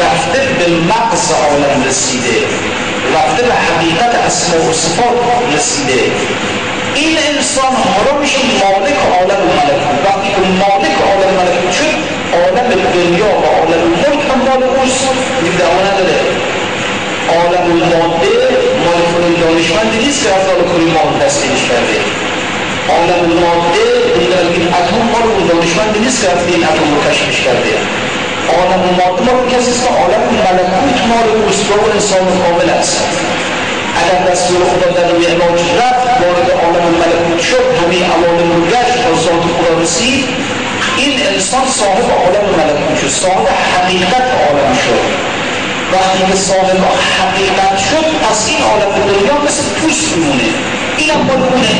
[0.00, 2.36] رفته به مغز عالم رسیده
[3.14, 5.16] رفته به حقیقت اسماء و صفات
[5.56, 6.02] رسیده
[6.98, 11.96] این انسان حالا میشه مالک عالم ملکوت وقتی که مالک عالم ملکوت شد
[12.38, 15.08] عالم دنیا و عالم ملک هم مال اوست.
[15.58, 16.18] دعوا نداره.
[17.36, 18.34] عالم ماده
[18.84, 21.98] مال کنون دانشمند نیست که رفت کنی مال تسلیمش کرده
[22.94, 23.86] عالم ماده
[24.54, 27.72] این اتم مال اون دانشمند نیست که رفت این اتم رو کشفش کرده.
[28.56, 31.70] عالم ماده مال کسی است که عالم ملکوت مال اوست.
[31.70, 33.00] و انسان کامل است.
[34.00, 36.05] اگر دستور خدا در روی علاج رفت.
[36.20, 40.24] وارد عالم ملکوت شد همین عوالم رو گشت تا ذات خدا رسید.
[40.96, 45.04] این انسان صاحب عالم ملکوت شد صاحب حقیقت عالم شد.
[45.92, 46.78] وقتی که صاحب
[47.18, 50.48] حقیقت شد پس این عالم دنیا مثل پوست میمونه.
[50.98, 51.74] این هم مالونه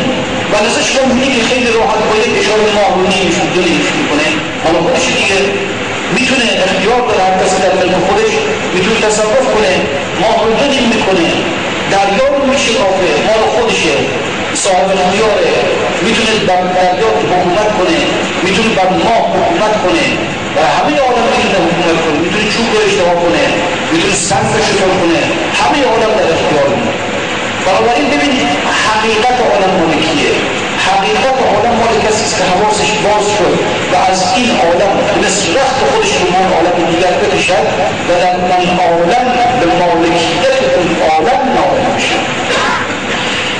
[0.53, 4.29] و لذا شما می‌بینی که خیلی راحت باید اشاره ماه رو نمیشون دو نمیشون کنه
[4.65, 5.41] حالا خودش دیگه
[6.17, 8.33] می‌تونه اختیار داره هر کسی در ملک خودش
[8.75, 9.73] می‌تونه تصرف کنه.
[10.23, 11.27] ماه رو دو می‌کنه.
[11.93, 13.95] دریا رو میشه کافه مال خودشه.
[14.65, 15.53] صاحب اختیاره
[16.07, 17.99] می‌تونه بر دریا حکومت کنه.
[18.45, 20.07] می‌تونه بر ماه حکومت کنه.
[20.57, 22.19] و همه عالم می‌تونه حکومت کنه.
[22.25, 23.45] می‌تونه چوب رو اشتباه کنه.
[23.93, 25.21] می‌تونه سنگ رو شکل کنه.
[25.61, 26.69] همه عالم در اختیار
[27.67, 28.49] بنابراین ببینید
[28.87, 30.35] حقیقت عالم مالکیه
[30.89, 33.55] حقیقت عالم مال کسی است که حواسش باز شد
[33.93, 34.93] و از این عالم
[35.59, 37.67] رخت خودش به من عالم دیگر بکشد
[38.09, 39.27] و در اون عالم
[39.61, 42.25] به مالکیت اون عالم نامه بشد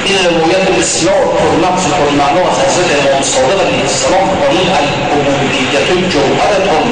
[0.05, 6.87] این روایت بسیار پرنقص و پرمعنا از حضرت امام صادق علیه السلام فرمود العبودیت جوهرتون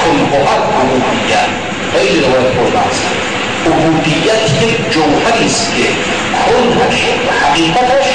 [0.00, 1.50] کنبهت عبودیت
[1.92, 3.29] خیلی روایت پرنقص
[3.66, 5.84] عبودیت یک جوهری است که
[6.50, 6.98] کنش
[7.42, 8.06] حقیقتش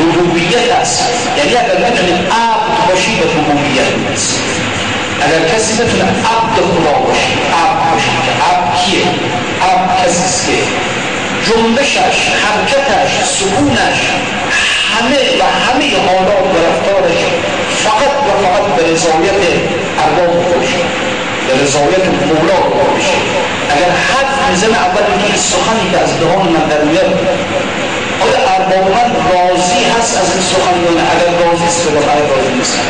[0.00, 1.28] ربوبیت است.
[1.38, 4.38] یعنی اگر بتونی عبد باشی به ربوبیت می‌رسی.
[5.22, 9.04] اگر کسی بتونه عبد خدا باشی عبد باشی که عبد کیه؟
[9.70, 10.58] عبد کسی است که
[11.46, 14.00] جنبشش حرکتش سکونش
[14.92, 17.18] همه و همه حالات و رفتارش
[17.84, 19.42] فقط و فقط به رضایت
[20.04, 20.68] ارباب خودش
[21.46, 22.60] به رضایت مولا
[22.96, 23.18] بشه
[23.74, 27.10] اگر حرف می‌زنه اول این سخنی که از دهان من در میاد
[28.24, 32.86] آیا ارباب من راضی هست از این سخنیان اگر راضی است بالاخره راضی نیستن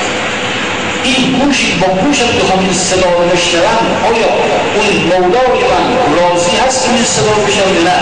[1.05, 4.31] این گوشی با گوشم بخوام این صدا رو بشنوم آیا
[4.77, 5.87] اون مولای من
[6.21, 7.99] راضی هست این صدا رو بشنوم نه؟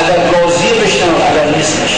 [0.00, 1.94] اگر راضی بشنوم اگر نیستش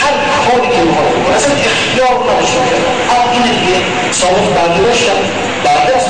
[0.00, 0.14] هر
[0.44, 3.00] کاری که می‌خواد بکنه اصلا اختیار نداشته باشه
[3.32, 3.76] این دیگه
[4.12, 5.18] سابق برده داشتم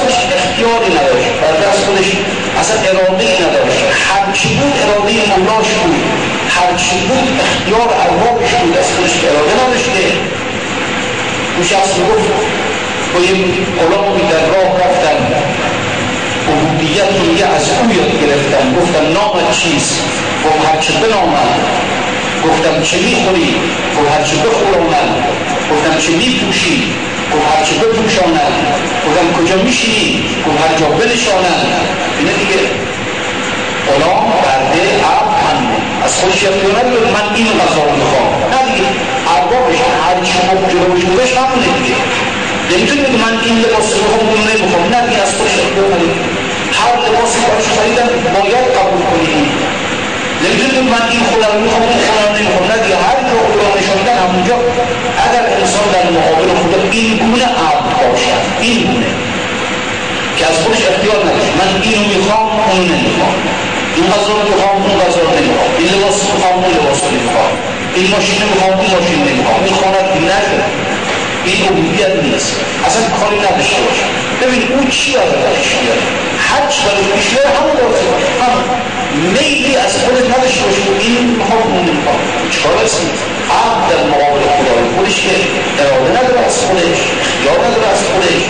[0.01, 1.31] خودش اختیاری نداشت.
[1.43, 2.09] برده از خودش
[2.61, 3.81] اصلا اراده نداشت.
[4.11, 6.01] هرچی بود اراده مولاش بود.
[6.57, 8.75] هرچی بود اختیار ارواحش بود.
[8.83, 10.05] از خودش اراده نداشته.
[11.55, 12.27] اون شخص گفت
[13.13, 13.35] با یه
[13.79, 15.19] غلامی در راه رفتن
[16.51, 18.65] عبودیت دیگه از او یاد گرفتن.
[18.79, 20.01] گفتم نامت چیست؟
[20.45, 21.59] گفت هرچه بنامم.
[22.47, 23.55] گفتم چه می‌خوری؟
[23.97, 25.09] گفت هرچه بخورانم
[25.71, 26.79] گفتم چه میپوشی
[27.33, 28.53] گفت هرچه بپوشانم
[29.07, 31.61] گفتم کجا میشینی گفت هر جا بنشانم
[32.19, 32.61] اینه دیگه
[33.87, 35.77] غلام برده عبد همه.
[36.05, 36.73] از خودش اختیار
[37.17, 38.29] من اینو غذا می‌خوام.
[38.53, 38.89] نه دیگه
[39.35, 41.97] اربابش هرچی خوب جلوش بودش همونه دیگه.
[42.71, 44.85] نمی‌تونه بگه من این لباس رو هم اون نمی‌خوام.
[44.95, 46.09] نه دیگه از خودش نداره
[46.81, 49.47] هر لباسی براش خریدم باید قبول کنیم
[50.43, 54.17] نمی‌تونه بگه من این خودم می‌خوام اون خودم نمی‌خوام نه دیگه هر جا خدا نشاندن
[54.25, 54.57] همونجا
[55.25, 59.11] اگر انسان در مقابل خدا این گونه عبد باشد این گونه
[60.37, 63.37] که از خودش اختیار نداره من اینو می‌خوام اون نمی‌خوام
[63.97, 67.53] این غذا رو می‌خوام اون غذا رو نمی‌خوام این لباس می‌خوام اون لباس رو نمی‌خوام
[67.97, 70.01] این ماشین می‌خوام اون ماشین نمی‌خوام این خانه
[70.31, 70.59] نشه
[71.49, 72.53] این عبودیت نیست
[72.87, 74.05] اصلا کاری نداشته باشه
[74.43, 76.05] ببین اون چی داره درش بیاره
[76.49, 78.01] هر چی داره پیش همون داره
[80.05, 82.21] خودت نداشته باشه این می‌خوام اون نمی‌خوام
[82.53, 83.07] چیکار هستی
[83.59, 85.35] عبد در مقابل خدای خودش که
[85.81, 86.99] اراده نداره از خودش
[87.47, 88.43] یا نداره از خودش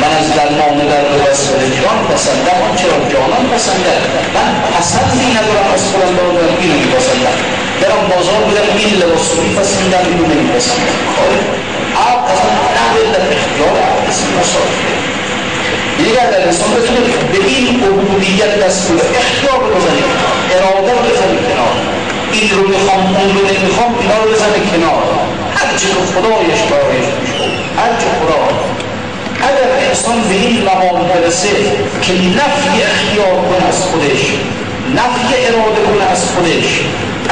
[0.00, 4.00] من از درمان در رسول جان پسندم آن چرا جانان پسندم
[4.34, 7.36] من پسندی ندارم از خودم دارم اینو میپسندم
[7.80, 10.78] برم بازار بودم این لباس پس میدم اینو نمیپسم
[11.16, 11.32] خب
[12.04, 13.74] عقل اصلا نقل در اختیار
[14.08, 14.97] اصلا مصادفه
[15.98, 17.00] یعنی اگر انسان بتونه
[17.32, 20.04] به این عبودیت دست بده اختیار بزنه
[20.54, 21.74] اراده رو بزنه کنار.
[22.32, 25.02] این رو می‌خوام اون رو نمی‌خوام اینا رو بزنه کنار.
[25.56, 27.06] هر چه خدایش بایش
[27.78, 28.40] هر چه خدا
[29.48, 31.48] اگر انسان به این مقام برسه
[32.02, 34.22] که نفی اختیار کنه از خودش
[34.96, 36.70] نفی اراده کنه از خودش.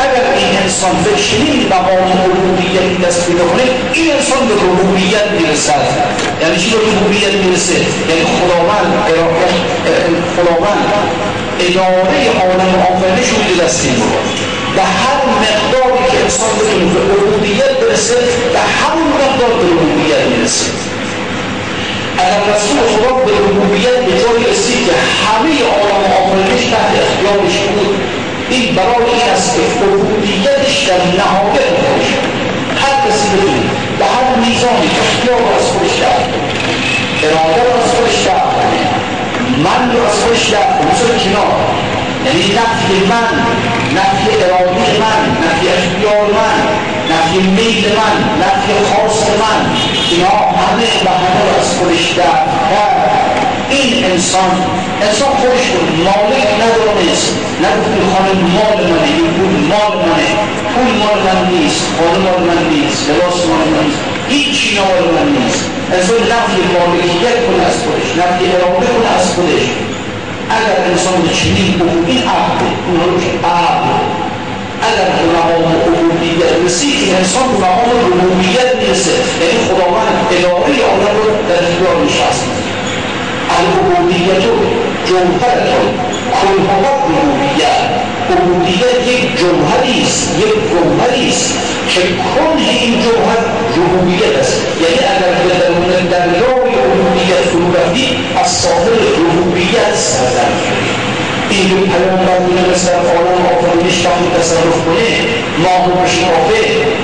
[0.04, 5.84] اگر این انسان به چنین مقام ربوبیت دست پیدا کنه این انسان به ربوبیت می‌رسد.
[6.42, 7.74] یعنی چی به ربوبیت می‌رسه؟
[8.08, 8.88] یعنی خداوند
[10.36, 10.84] خداوند
[11.60, 13.58] اداره عالم آفرینش رو این
[14.76, 18.14] و هر مقداری که انسان بتونه به ربوبیت برسه
[18.54, 20.85] و همون مقدار به ربوبیت می‌رسه.
[22.26, 24.92] اگر رسول خدا به ربوبیت به جای رسید که
[25.26, 27.96] همه عالم آفرینش تحت اختیارش بود.
[28.50, 32.18] این برای این است که عبودیتش در نهایت باشه.
[32.82, 33.62] هر کسی بتونه
[33.98, 36.18] به هر میزانی اختیار رو از خودش در
[37.24, 38.42] اراده رو از خودش در
[39.64, 40.68] من رو از خودش در
[41.24, 41.52] کنار
[42.26, 43.30] یعنی نفی من
[43.96, 46.55] نفی اراده من نفی اختیار من.
[47.36, 48.16] نفی میل من.
[48.40, 49.58] نفی خواست من
[50.10, 52.38] اینا همه و همه از خودش در
[53.70, 54.50] این انسان
[55.02, 57.32] انسان خودش رو مالک ندانست.
[57.62, 60.28] نگفت این خانه مال منه این پول مال منه.
[60.74, 65.28] پول مال من نیست خانه مال من نیست لباس مال من نیست هیچی مال من
[65.38, 65.64] نیست.
[65.92, 69.64] انسان نفی مالکیت کنه از خودش نفی اراده کنه از خودش.
[70.56, 74.15] اگر انسان چنین بود این عقل اون رو که عقل
[74.88, 79.10] اگر به مقام عبودیت رسید این انسان به مقام ربوبیت می‌رسه.
[79.40, 82.44] یعنی خداوند اداره آدم رو در اختیار نشست.
[83.58, 84.42] العبودیت
[85.08, 85.58] جوهر
[86.38, 87.82] کلهات ربوبیت
[88.30, 88.96] عبودیت.
[89.08, 91.54] یک جوهری است یک جوهری است
[91.88, 93.40] که کنه این جوهر
[93.76, 94.56] ربوبیت است.
[94.82, 100.52] یعنی اگر به درون دریای عبودیت فرو رفتی از ساحل ربوبیت سرزن
[101.53, 105.07] این دو پیامبر بوده مثل عالم آفرینش وقتی تصرف کنه
[105.63, 106.61] ماه رو بشکافه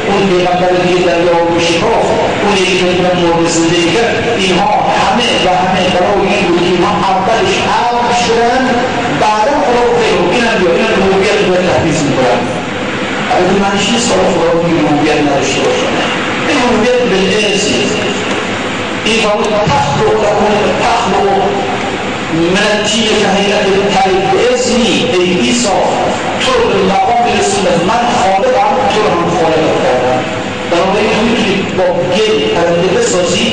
[0.09, 2.05] اون پیغمبر دیگه دریا رو بشکاف
[2.43, 2.85] اون یکی که
[3.21, 4.71] مورد زندگی کرد اینها
[5.01, 8.61] همه و همه برای این بود که اینها اولش عقل شدن
[9.21, 12.39] بعدا خدا رو پیدا اینم بیا اینم ربوبیت رو باید تحریف میکنن
[13.35, 13.87] اگر معنیش
[22.32, 25.76] که من التين كهيئة الطير بإذني أي عيسى
[26.42, 30.20] تو به مقام برسونت من خالقم تو رو هم خالق کردم.
[30.70, 33.48] بنابراین تو می‌تونی با گل پرنده بسازی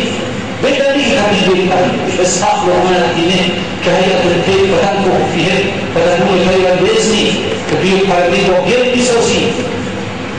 [0.64, 3.42] بدانی که تبدیل به پرنده استخلق من الدینه
[3.86, 5.58] كهيئة الطير فتنفخ فيه
[5.94, 7.28] فتكون طيرا بإذني
[7.70, 9.44] که بیو پرنده با گل می‌سازی.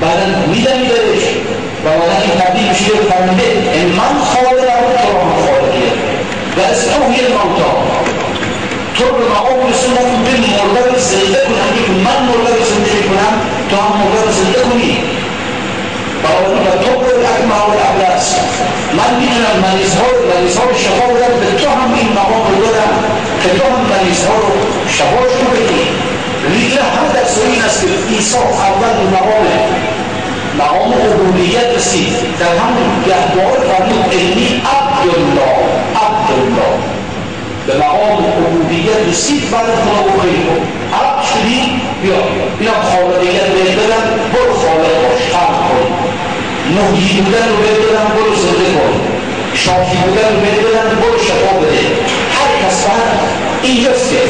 [0.01, 1.25] بعدا میدمی درش
[1.85, 3.47] و بعدا این تبدیل بشه به پرنده
[3.99, 5.93] من خالقم تو رو هم خالقیه.
[6.57, 7.73] و استوهی الموتا
[9.01, 13.35] تو به مقام رسولت به مرده رو زنده کنم که من مرده رو زنده کنم
[13.71, 14.93] تو هم مرده رو زنده کنی
[16.23, 18.27] بنابراین و تو به اکمه و الابلس
[18.99, 22.93] من می‌تونم مریضها رو مریضها رو شفا بدم به تو هم این مقام رو دادم
[23.43, 24.53] که تو هم مریضها رو
[24.97, 25.85] شفاش رو بدی
[26.55, 29.47] لیکن همه در این است که عیسی اول مقام
[30.59, 35.57] مقام عبودیت رسید در همون گهوار فرمود انی عبدالله
[36.05, 37.01] عبدالله
[37.71, 40.61] به مقام عبودیت رسید بعد خدا رو خیلی کن
[40.99, 41.61] عرب شدی؟
[42.03, 42.21] بیا
[42.61, 45.87] اینا خالقیت بهت بدن برو خالق باش خلق کن.
[46.75, 48.93] محیی بودن رو بهت بدن برو زنده کن.
[49.55, 51.83] شافی بودن رو بهت بدن برو شفا بده.
[52.37, 53.19] هر کس فقط
[53.63, 54.21] اینجاست که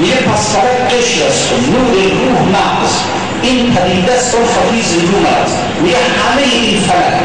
[0.00, 1.52] میگه پس فقط قشر است.
[1.72, 2.94] نور روح مغز.
[3.42, 5.58] این پدیده است اون خفیز نور است.
[5.82, 7.16] میگه همه این فلک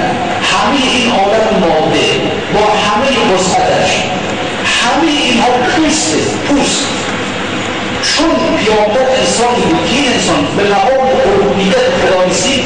[0.51, 2.07] همه این عالم ماده
[2.53, 3.91] با همه وسعتش
[4.87, 6.17] همه اینها پوسته
[6.47, 6.87] پوست
[8.01, 12.63] چون پیامبر انسانی بود این انسان به مقام عبودیت خدا رسید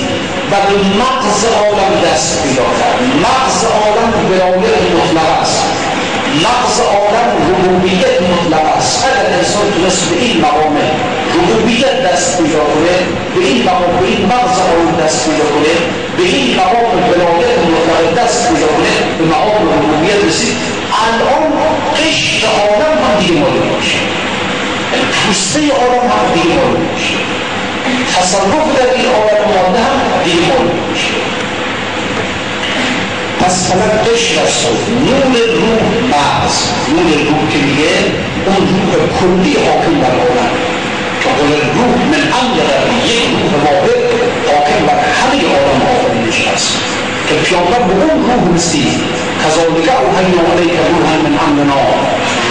[0.52, 2.98] و به مغز عالم دست پیدا کرد.
[3.26, 5.64] مغز عالم ولایت مطلق است.
[6.46, 9.06] مغز عالم ربوبیت مطلق است.
[9.06, 10.78] اگر انسان تونست به این مقام
[11.36, 12.96] ربوبیت دست پیدا کنه
[13.36, 15.74] به این مقام به این مغز عالم دست پیدا کنه
[16.18, 20.81] به این مقام ولایت مطلق دست پیدا کنه به مقام ربوبیت رسید.
[21.08, 21.52] الان
[21.98, 23.98] قشر آدم هم دیگه مورد میشه.
[25.14, 27.16] پوسته آدم هم دیگه مورد میشه.
[28.16, 31.14] تصرف در این آدم مانده هم دیگه مورد میشه.
[33.40, 34.68] پس فقط قشر است.
[35.06, 35.84] نور روح
[36.14, 36.58] مغز.
[36.90, 37.94] نور روح که میگه
[38.46, 40.54] اون روح کلی حاکم بر آدم.
[41.22, 44.12] که قول روح من عمد در یک روح واحد
[44.48, 46.78] حاکم بر همه آدم آفرینش است.
[47.28, 49.31] که پیامبر به اون روح رسید.
[49.44, 51.82] کذالک اوحینا علیک روحا من امرنا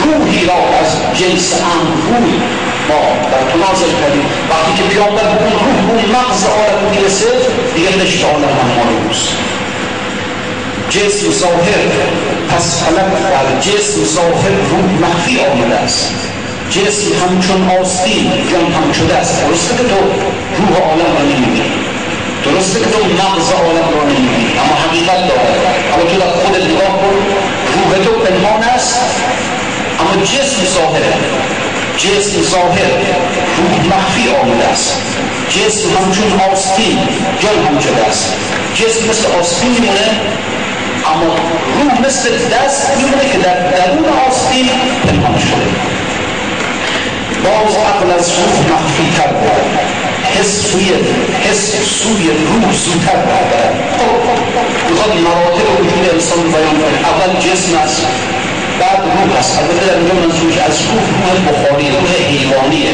[0.04, 2.28] روحی را از جنس امر روح
[2.88, 4.26] ما در تو نازل کردیم.
[4.50, 7.26] وقتی که پیامبر به اون روح اون مغز عالم می‌رسه
[7.74, 9.28] دیگه نشت عالم هم روز
[10.90, 11.82] جسم ظاهر
[12.50, 16.14] پس فلک در جسم ظاهر روح مخفی آمده است.
[16.70, 19.96] جسم همچون آستین جان همچون است درسته که تو
[20.58, 21.89] روح عالم را نمی‌بینی
[22.44, 25.50] درسته که تو مغز عالم را نمی‌بینی اما حقیقت داره.
[25.94, 27.16] اما تو در خودت نگاه کن
[27.74, 29.00] روح تو پنهان است.
[30.00, 31.14] اما جسم ظاهره
[31.96, 32.90] جسم ظاهر
[33.56, 34.96] روح مخفی آمده است.
[35.48, 36.98] جسم همچون آستین
[37.40, 38.32] جان همچون است.
[38.74, 40.10] جسم مثل آستین میمونه
[41.12, 41.34] اما
[41.80, 44.68] روح مثل دست میمونه که در درون آستین
[45.08, 45.70] پنهان شده.
[47.44, 49.89] باز عقل از روح مخفی تر بود.
[50.38, 50.88] حس سوی
[51.44, 51.64] حس
[52.00, 53.52] سوی روح زودتر برد
[54.90, 56.98] می‌خواد مراتب وجود انسان بیان کنه.
[57.10, 58.06] اول جسم است
[58.80, 59.58] بعد روح است.
[59.58, 62.92] البته در اینجا منظورش از روح روح بخاری روح حیوانیه.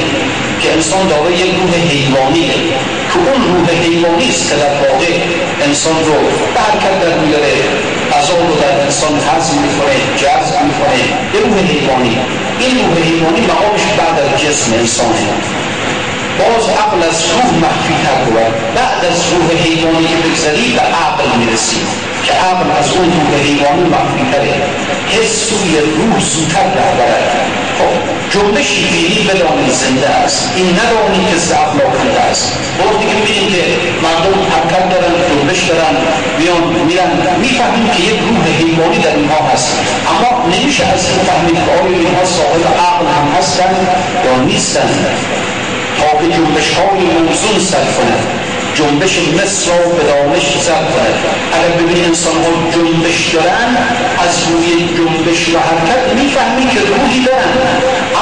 [0.61, 2.57] که انسان داره یک روح حیوانیه.
[3.11, 5.13] که اون روح حیوانی است که در واقع
[5.67, 6.17] انسان رو
[6.55, 7.55] به حرکت در میاره
[8.13, 10.99] غذا رو در انسان هضم می‌کنه جذب می‌کنه.
[11.35, 12.15] یه روح حیوانی.
[12.61, 15.23] این روح حیوانی مقامش بعد از جسم انسانه.
[16.39, 18.53] باز عقل از روح مخفی تر بود.
[18.77, 21.81] بعد از روح حیوانی که بگذری به عقل می‌رسی
[22.25, 24.55] که عقل از اون روح حیوانی مخفی تره
[25.15, 27.27] حس سوی روح زودتر رهبرد
[27.79, 27.95] خب
[28.33, 30.53] جنبشی بینی بدانی زنده است.
[30.57, 32.53] این ندانی که ضعف ناکنده است.
[32.79, 33.63] وقتی که می‌بینیم که
[34.03, 35.95] مردم حرکت دارن جنبش دارن
[36.39, 37.11] میان میرن.
[37.41, 39.69] می‌فهمیم که یک روح حیوانی در اینها هست.
[40.11, 43.73] اما نمیشه از این فهمید که آیا اینها صاحب عقل هم هستن
[44.25, 44.91] یا نیستن.
[45.99, 48.23] تا به جنبش های موزون سر کند.
[48.79, 50.87] جنبش مصر را به دانش زد.
[50.95, 51.17] کند
[51.55, 53.77] اگر ببینی انسان ها جنبش دارن
[54.25, 57.53] از روی جنبش و حرکت می‌فهمی که روحی دارن.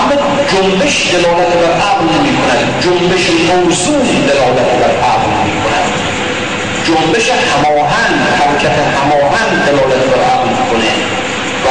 [0.00, 0.14] اما
[0.52, 5.88] جنبش دلالت بر عقل نمی کند جنبش موزون دلالت بر عقل نمی کند
[6.86, 10.90] جنبش هماهنگ حرکت هماهنگ دلالت بر عقل می‌کنه.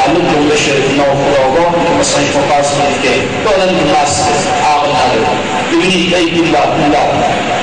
[0.03, 0.63] و الان جنبش
[0.97, 3.11] ناخودآگاه که مثلا شما فرض کنید که
[3.45, 4.23] دادن که مست
[4.71, 5.27] عقل نداره
[5.71, 7.05] ببینید ای بالله بالله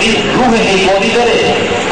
[0.01, 1.39] این روح حیوانی داره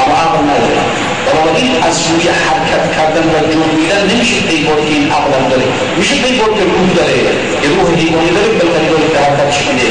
[0.03, 0.80] اما عقل نداره.
[1.26, 5.66] بنابراین از روی حرکت کردن و جنبیدن نمیشه پیبار که این عقل هم داره.
[5.99, 7.18] میشه پیبار که روح داره.
[7.62, 9.88] یه روح حیوانی داره بلکه داره که حرکت چکنه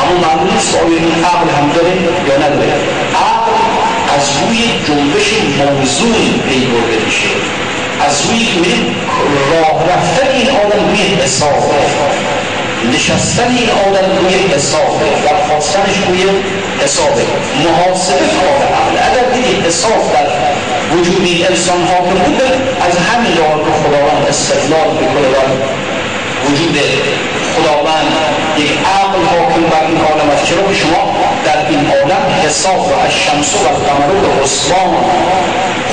[0.00, 1.94] اما معلوم نیست آیا این عقل هم داره
[2.28, 2.74] یا نداره.
[3.28, 3.52] عقل
[4.16, 5.28] از روی جنبش
[5.60, 6.16] موضوع
[6.48, 7.30] پیبرده میشه.
[8.06, 8.46] از روی
[9.52, 11.74] راه رفتن این آدم روی حساب.
[12.94, 15.02] نشستن این آدم روی حساب.
[15.24, 16.22] و خواستنش روی
[16.84, 17.20] حساب.
[17.64, 20.26] محاسبه کار عقل اگر دیدی حساب در
[20.96, 22.40] وجود این انسان حاکم بود
[22.86, 25.89] از همین راه که خداوند استدلال می‌کنه و
[26.52, 26.78] وجود
[27.56, 28.12] خداوند
[28.58, 33.12] یک عقل حاکم بر این عالم است چرا شما در این عالم حساب و از
[33.12, 34.94] شمس و قمر و حسبان.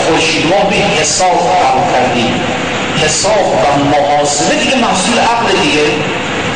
[0.05, 1.39] خورشید ما به حساب
[1.93, 2.41] کردیم.
[3.03, 5.86] حساب و محاسبه دیگه محصول عقل دیگه.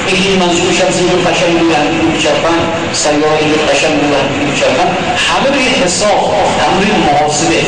[0.08, 2.62] این منظور شمس اینجور قشنگ بودن این چرخن
[2.94, 4.90] سیاره قشنگ بودن این چرخن
[5.30, 7.60] همه روی حساب همه روی محاسبه.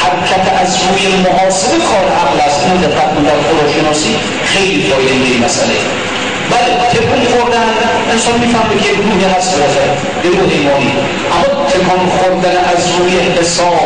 [0.00, 2.60] حرکت از روی محاسبه کار عقل است.
[2.66, 5.76] این دقت در خداشناسی خیلی فایده این مسئله.
[6.52, 7.70] بله تکون خوردن
[8.12, 9.84] انسان می‌فهمه که روحی هست باشه
[10.24, 10.92] یه روح ایمانی.
[11.34, 13.82] اما تکون خوردن از روی حساب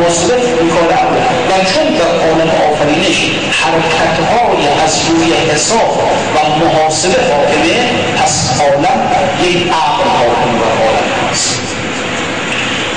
[0.00, 1.16] و کار عقل
[1.50, 6.02] و چون در عالم آفرینش حرکت های از روی حساب
[6.34, 7.76] و محاسبه حاکمه
[8.22, 9.00] پس عالم
[9.42, 11.58] یک عقل حاکم بر عالم هست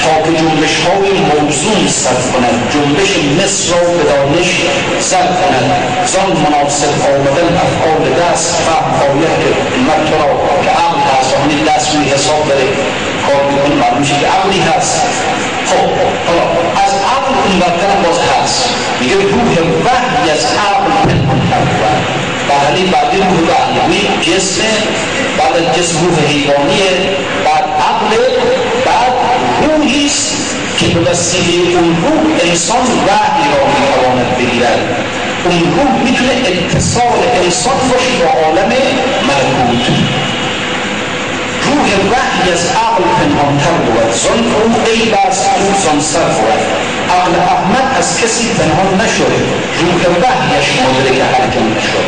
[0.04, 4.62] تا که جنبش های موزون صرف کند جنبش مصر را به دانش
[5.00, 5.72] زد کند.
[6.06, 9.50] زان مناسب آمدن افعال دست که
[9.88, 10.61] من تو را
[11.44, 12.68] همین دست روی حساب داره.
[13.28, 15.02] کار می‌کنه معلوم که عقلی هست.
[15.66, 15.90] خب
[16.28, 16.44] حالا
[16.86, 18.70] از عقل این برتر باز هست.
[19.00, 19.52] میگه روح
[19.86, 21.72] وحی از عقل پنهان کرده
[22.50, 24.62] بعدی بعدی روح وحی روی جسم
[25.38, 26.92] بعد از جسم روح حیوانیه.
[27.46, 28.12] بعد عقل
[28.86, 29.14] بعد
[29.64, 30.36] روحی است
[30.80, 34.80] که به وسیله اون روح انسان وحی را می‌تواند بگیرد.
[35.46, 38.72] اون روح می‌تونه اتصال انسان باشه با عالم
[39.28, 39.86] ملکوت.
[41.72, 46.62] روح وحی از عقل پنهانتر بود زن روح غیب است روح زن سر بود
[47.16, 49.40] عقل احمد از کسی پنهان نشده
[49.82, 52.08] روح وحیش مدرک حرکم نشد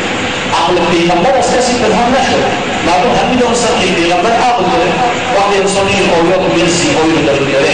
[0.59, 2.43] عقل پیغمبر از کسی پنهان نشد
[2.87, 4.91] مردم همین دانستن که پیغمبر عقل داره
[5.35, 7.73] وقتی انسان این آیات و این زیبایی رو در بیاره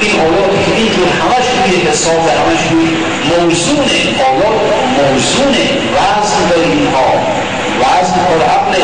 [0.00, 2.88] این آیاتی که اینجور همش توی حساب همش توی
[3.30, 3.84] موزون
[4.30, 4.58] آیات
[4.96, 5.54] موزون
[5.94, 7.39] وزن به اینها
[7.80, 8.74] العزم والعقل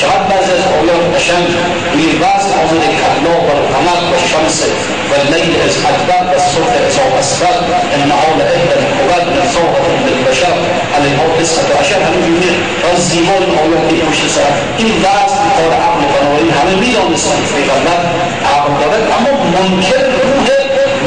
[0.00, 1.52] تربزت عيون الشمس
[1.96, 4.58] ميراث عمر الكهنوب والقمر والشمس
[5.10, 7.54] والليل إذ أدبر والصبح إذ هو أسفر
[7.94, 10.54] النهار إحدى الحباب من صوبة للبشر.
[10.94, 12.56] على الموت تسعة عشر هنجمين
[12.88, 14.44] والزيمون عيون المشتسى
[14.80, 15.32] ميراث
[15.62, 18.04] والعقل والعقل هنميون صنف في غلب
[18.54, 20.02] عبدالله أمر منكر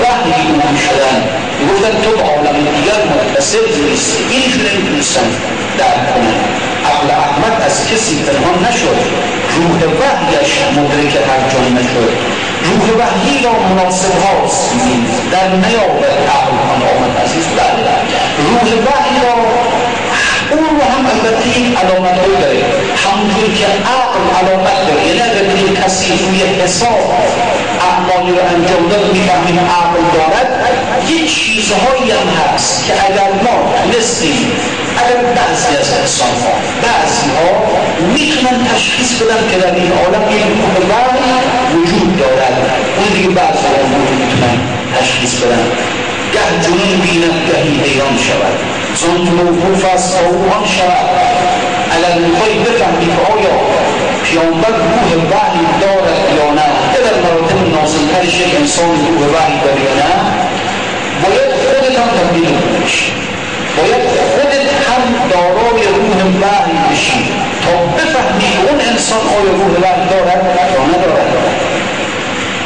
[0.03, 1.21] وهم ومشلان
[1.61, 3.95] يقول ده تبعوا لما يجرموا بس يجري
[4.31, 5.39] يجري في السنة
[5.79, 6.41] ده الكلام
[7.03, 8.99] عقل احمد از کسی پنهان نشد.
[9.55, 12.11] روح وحیش مدرک هر جان نشد.
[12.69, 14.71] روح وحیی را مناسب هاست.
[15.31, 17.45] در نیابد عقل آن آمد عزیز.
[17.57, 17.83] بله.
[18.49, 19.35] روح وحی را
[20.51, 22.63] اون رو هم البته این علامت رو داره.
[23.05, 23.65] همونطور که
[23.99, 25.07] عقل علامت داره.
[25.07, 27.13] یعنی اگر کسی روی حساب
[27.89, 30.49] اعمالی رو انجام داد می‌فهمیم عقل دارد؟
[31.09, 34.51] یه چیزهایی هم هست که اگر ما تونستیم
[34.97, 37.49] اگر بعضی از انسان ها بعضی ها
[38.13, 40.43] می‌تونن تشخیص بدن که در این عالم یک
[40.89, 41.33] وحی
[41.75, 42.55] وجود دارد.
[42.97, 43.83] اون دیگه بعضی ها
[44.19, 44.57] می‌تونن
[44.99, 45.67] تشخیص بدن.
[46.33, 48.55] گه جنون بیند گهی حیران شود.
[48.95, 51.07] زن موقوف است او آن شود.
[51.95, 53.55] اگر میخوایی بفهمی که آیا
[54.23, 59.79] پیامبر روح وحی دارد یا نه یا در مراتب نازلترش یک انسان روح وحی دارد
[59.87, 60.52] یا نه
[61.95, 62.49] هم تبدیل
[62.83, 63.11] بشی
[63.77, 67.23] باید خودت هم دارای روح وحی بشی.
[67.63, 71.33] تا بفهمی اون انسان آیا روح وحی دارد یا ندارد.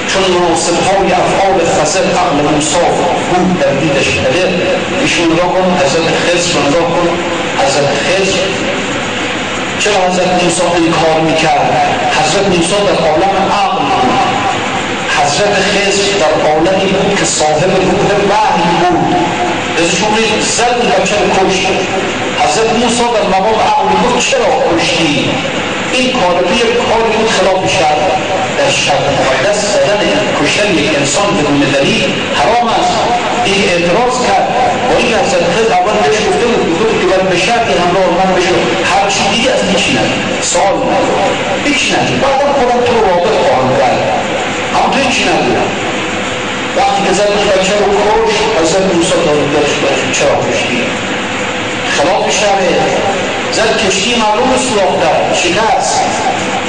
[0.08, 2.98] چون مناسب های افعال خسر عقل مصاف
[3.30, 4.62] بود در دیدش قدر
[5.02, 7.10] ایشون را کن حضرت خزر رو نگاه کن
[7.64, 8.38] حضرت خزر
[9.80, 11.70] چرا حضرت موسی این کار می‌کرد؟
[12.20, 14.27] حضرت موسی در عالم عقل بود.
[15.28, 19.16] حضرت خزر در عالمی بود که صاحب روح وحی بود
[19.80, 21.68] ازشون زد بچه رو کشت؟
[22.44, 25.30] حضرت موسی در مقام عقل بود چرا کشتی؟
[25.94, 28.04] این کار روی کاری بود خلاف شرع
[28.58, 30.02] در شرع مقدس زدن
[30.40, 32.04] کشتن یک انسان بدون دلیل
[32.40, 32.94] حرام است.
[33.46, 34.48] این اعتراض کرد.
[34.90, 38.30] با این حضرت خود اول بهش گفته بود گفته که باید به شرطی همراه من
[38.36, 38.52] بشه
[38.92, 41.16] هر چی دیگه از هیچی ندید سوال ندید
[41.66, 44.37] هیچ ندید بعدم خودم تو واقع خواهم کرد.
[44.92, 45.58] تو هیچی ندید
[46.78, 49.76] وقتی که زد بچه رو کش حضرت موسی دارد داشت
[50.14, 50.82] چرا کشتی
[51.98, 52.78] خلاف شرعه
[53.52, 56.02] زد کشتی معلوم سراخ کرد شکست.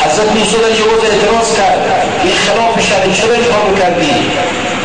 [0.05, 1.83] حضرت موسی در جواز اعتراض کرد.
[2.25, 3.13] این خلاف شرع.
[3.19, 4.15] چرا این کارو کردی؟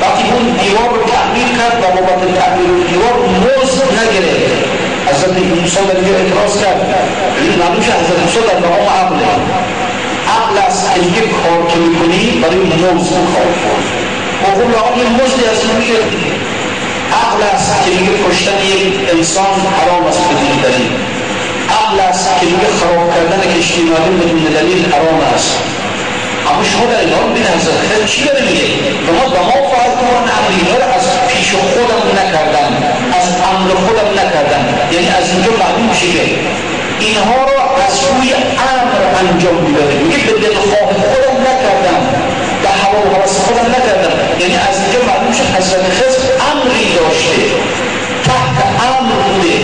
[0.01, 4.53] وقتی اون دیوار رو تعمیر کرد و بابت تعمیر دیوار مزد نگرفت.
[5.09, 6.79] حضرت موسی در اینجا اعتراض کرد.
[7.41, 9.25] این معلوم شد حضرت موسی در مقام عقله
[10.43, 12.57] عقل است که یک کار که می‌کنی برای
[12.95, 13.79] مزد کار کن
[14.43, 16.23] حقوق آن یه مزدی از ما می‌گرفتی
[17.21, 20.91] عقل است که میگه کشتن یک انسان حرام است بدون دلیل.
[21.79, 25.53] عقل است که میگه خراب کردن کشتی معلوم بدون دلیل حرام است.
[26.49, 28.67] اما شما در ایران حضرت خیلی چی داره میگه؟
[29.17, 32.71] ما به ما فعال کنن امرینا رو از پیش خودم نکردم
[33.19, 34.63] از امر خودم نکردم
[34.93, 36.23] یعنی از اینجا معلوم میشه که
[36.99, 37.52] اینها رو
[38.11, 38.29] روی
[38.73, 42.01] امر انجام می‌داده میگه به دلخواه خودم نکردم.
[42.63, 44.15] به هوا و حواس خودم نکردم.
[44.41, 47.43] یعنی از اینجا معلوم شد حضرت خضر امری داشته.
[48.27, 48.57] تحت
[48.91, 49.57] امر بوده.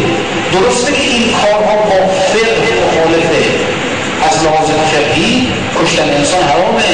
[0.53, 1.99] درسته که این کارها با
[2.31, 3.43] فقه مخالفه.
[4.27, 5.47] از لحاظ فقهی
[5.79, 6.89] کشتن انسان حرامه.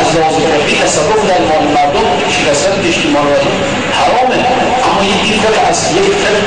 [0.00, 3.54] از لحاظ فقهی تصرف در مال مردم شکستن اجتماع مردم
[4.00, 4.38] حرامه.
[4.86, 6.40] اما یکی فقه از یک فقه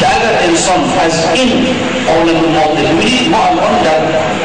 [0.00, 1.50] که اگر انسان از این
[2.56, 4.00] ماده ببینید ما الان در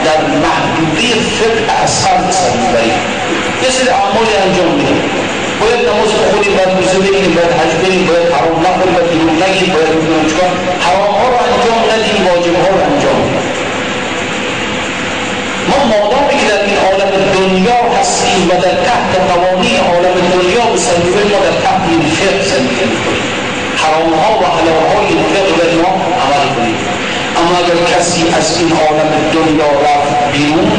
[0.08, 3.00] در محدوده فقه اثر سر می‌بریم
[3.64, 5.02] یه سری اعمالی انجام میدیم.
[5.62, 9.70] باید نماز بخونیم باید روزه بگیریم باید حج بریم باید حرام نخوریم باید دروغ نگیم
[9.74, 10.50] باید نمی‌دونم چیکار
[10.86, 13.20] حرام رو انجام ندیم واجب رو انجام
[15.70, 21.22] ما مادامی که در این عالم دنیا هستیم و در تحت قوانین عالم دنیا بسنجوه
[21.32, 23.15] ما در تحت این فقه زندگی
[23.98, 25.94] میکنیم حرام ها و حلال های فقه ما
[26.24, 26.78] عمل کنیم
[27.40, 30.72] اما اگر کسی از این عالم دنیا رفت بیرون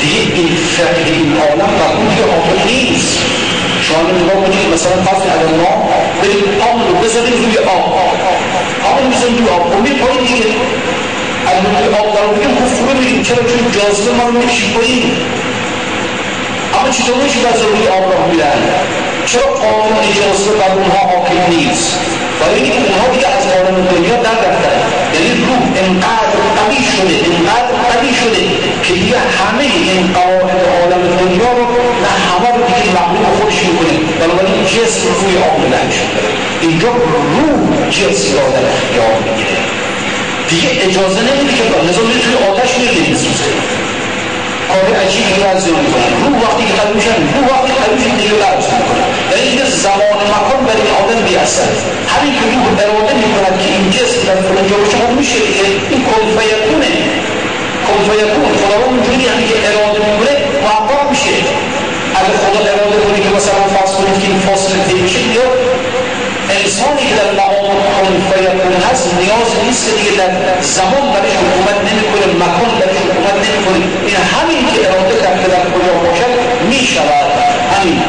[0.00, 3.18] دیگه این فقه این عالم و روی آخر نیست
[3.82, 5.88] شما نگاه کنید مثلا فرض علم ما
[6.22, 7.86] بریم آب رو بذاریم روی آب
[8.90, 10.48] آب رو بذاریم روی آب اون پایین دیگه
[11.50, 15.02] از روی آب در بگیم خب فرو میریم چرا چون جاذبه ما رو میکشی پایین
[16.74, 18.60] اما چطور میشه از روی آب راه میرن
[19.30, 21.98] چرا قانون اجازه بر اونها حاکم نیست؟
[22.40, 24.78] برای اینکه اونها دیگه از عالم دنیا در رفتن
[25.14, 28.42] یعنی روح انقدر قوی شده انقدر قوی شده
[28.84, 31.64] که دیگه همه این قواعد عالم دنیا رو
[32.04, 33.94] نه همه رو دیگه مغلوب خودش می‌کنه.
[34.38, 36.30] ولی جسم روی عاملنش داره
[36.62, 39.58] اینجا روح جسم را در اختیار می‌گیره.
[40.50, 43.48] دیگه اجازه نمیده که نظام توی آتش میره میسوزه
[44.72, 48.66] کار عجیبی بعضی می‌کنن روح وقتی که قلب میشن روح وقتی قلب میشن دیگه لرز
[48.78, 51.72] می‌کنن یعنی اینکه زمان مکان برای این آدم بیاثر
[52.12, 55.40] همین که روح اراده می‌کند که این جسم در فلان جا باشه خب میشه
[55.92, 56.92] این کن فیکونه
[57.86, 60.32] کن فیکون خداوند اونجوری هم که اراده می‌کنه
[60.64, 61.36] محقق میشه
[62.18, 63.28] اگه خدا اراده کنه که
[66.68, 70.32] انسانی که در مقام کن فیکون هست نیاز نیست دیگه در
[70.76, 73.78] زمان برای حکومت نمی‌کنه مکان برای حکومت نمی‌کنه.
[74.08, 76.32] این همین که اراده کرد که در کجا باشد
[76.70, 77.28] می‌شود.
[77.74, 78.00] همین.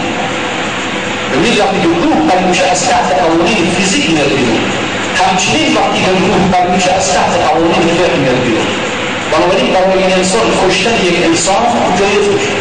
[1.32, 4.62] ببینید وقتی که روح بر میشه از تحت قوانین فیزیک میاد بیرون
[5.22, 8.68] همچنین وقتی که روح بر میشه از تحت قوانین فقه میاد بیرون.
[9.32, 11.64] بنابراین برای این انسان کشتن یک انسان
[12.00, 12.54] جایز میشه.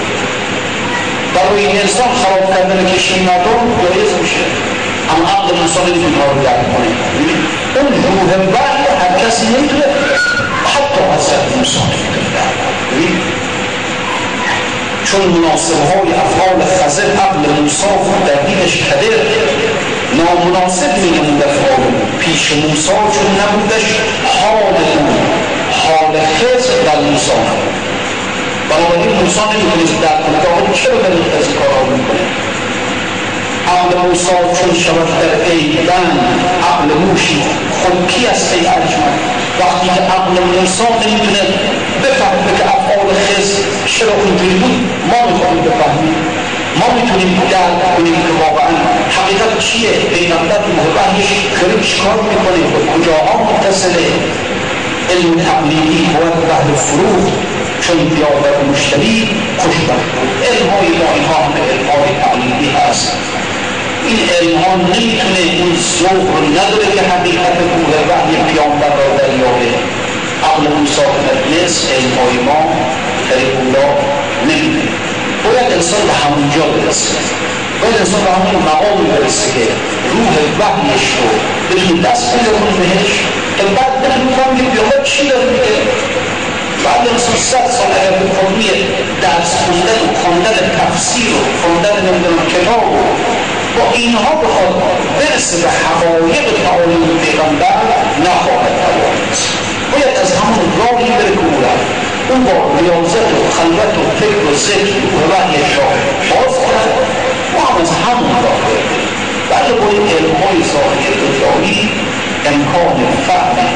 [1.34, 4.44] برای این انسان خراب کردن کشتی مردم جایز میشه.
[5.10, 6.90] نمی‌تونه کار رو درک کنه
[7.76, 8.78] اون روح بعد
[10.74, 12.58] حتی حضرت موسی نمی‌تونه درک
[15.04, 17.86] چون مناسب های افعال خزر عقل موسی
[18.26, 19.18] در دینش کدر
[20.18, 21.82] نامناسب میگمون افعال.
[22.20, 23.86] پیش موسی چون نبودش
[24.36, 25.06] حال او
[25.82, 27.74] حال خزر در موسی نبود.
[28.70, 29.16] بنابراین
[30.02, 30.94] درک کنه که آقا چرا
[31.38, 32.47] از این کارها می‌کنه؟
[33.68, 36.08] عقل موسی چون شود در عیدن
[36.70, 37.42] عقل موشی
[37.82, 39.18] خود کی است ای ارجمند
[39.60, 41.42] وقتی که عقل موسی نمی‌تونه
[42.02, 43.50] بفهمه که افعال خز
[43.86, 46.14] چرا اونجوری بود ما می‌خواهیم بفهمیم
[46.80, 48.72] ما می‌تونیم درک کنیم که واقعا
[49.16, 51.28] حقیقت چیه پیغمبر محبتش
[51.60, 54.06] داره چیکار می‌کنه به کجاها متصله
[55.10, 57.24] علم تقلیدی باید بهل فروغ
[57.80, 60.08] چون بیادر مشتری خوشبخت
[60.48, 63.12] علم های ما اینها همه علم های تقلیدی هست
[64.46, 69.70] ها نمی‌تونه اون ذوق رو نداره که حقیقت کوه وحی پیامبر را دریابه
[70.44, 72.60] عقل موسی که نتونست علم های ما
[73.30, 73.88] طریق اولا
[74.48, 74.88] نمی‌تونه
[75.44, 77.14] باید انسان به همونجا برسه.
[77.80, 79.64] باید انسان به همون مقام برسه که
[80.12, 81.28] روح وحیش رو
[81.68, 83.12] بتونه دست پیدا کنه بهش
[83.56, 85.78] که بعد بتونه کنم که بیامد چی داره میگه؟
[86.84, 88.70] بعد انسان صد سال اگر کلی
[89.22, 93.02] درس خوندن و خوندن تفسیر و خوندن نمی‌دونم کتاب و
[93.92, 94.82] اینها بخواد
[95.18, 97.76] برسه به حقایق تعالیم پیغمبر
[98.26, 99.48] نخواهد توانست
[99.92, 101.30] باید از همون راهی بره
[102.28, 105.94] که اون با ریاضت و خلوت و فکر و ذکر و وحی شاه
[106.30, 106.90] باز کند.
[107.54, 108.88] ما هم از همون راه بریم
[109.50, 111.88] بله با این علمهای ظاهری دنیایی
[112.46, 113.68] امکان فهم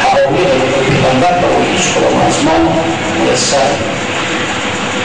[0.00, 0.50] حقایق
[0.88, 2.56] پیغمبر برای هیچ کدام از ما
[3.24, 3.70] میسر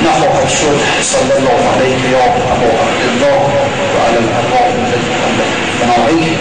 [0.06, 0.80] نخواهد شد.
[1.02, 2.72] صلی الله علیه یا ابا
[3.06, 3.61] عبدالله
[4.12, 5.12] و علی الارواح التي
[5.82, 6.38] بناعیه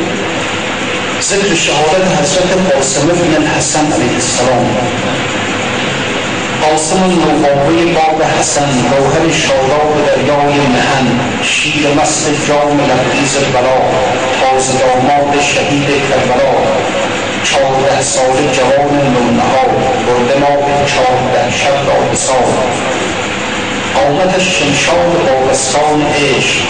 [1.23, 4.67] ذکر شهادت حضرت قاسم بن الحسن علیه السلام.
[6.63, 13.79] قاسم نوباوی باب حسن گوهر شاداب دریای مهن شیر مست جام لبریز بلا
[14.41, 16.53] تازه داماد شهید کربلا.
[17.45, 19.65] چهارده سال جوان نونها
[20.07, 22.45] برده ما به چهارده شب را بسار
[24.07, 26.63] آمدش شمشاد باغستان عشق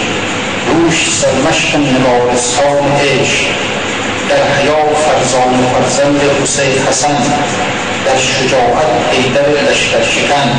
[0.71, 3.45] روش سرمشق نگارستان عشق.
[4.29, 7.17] در حیا فرزان فرزند حسین حسن.
[8.05, 10.49] در شجاعت حیدر لشکر شکن.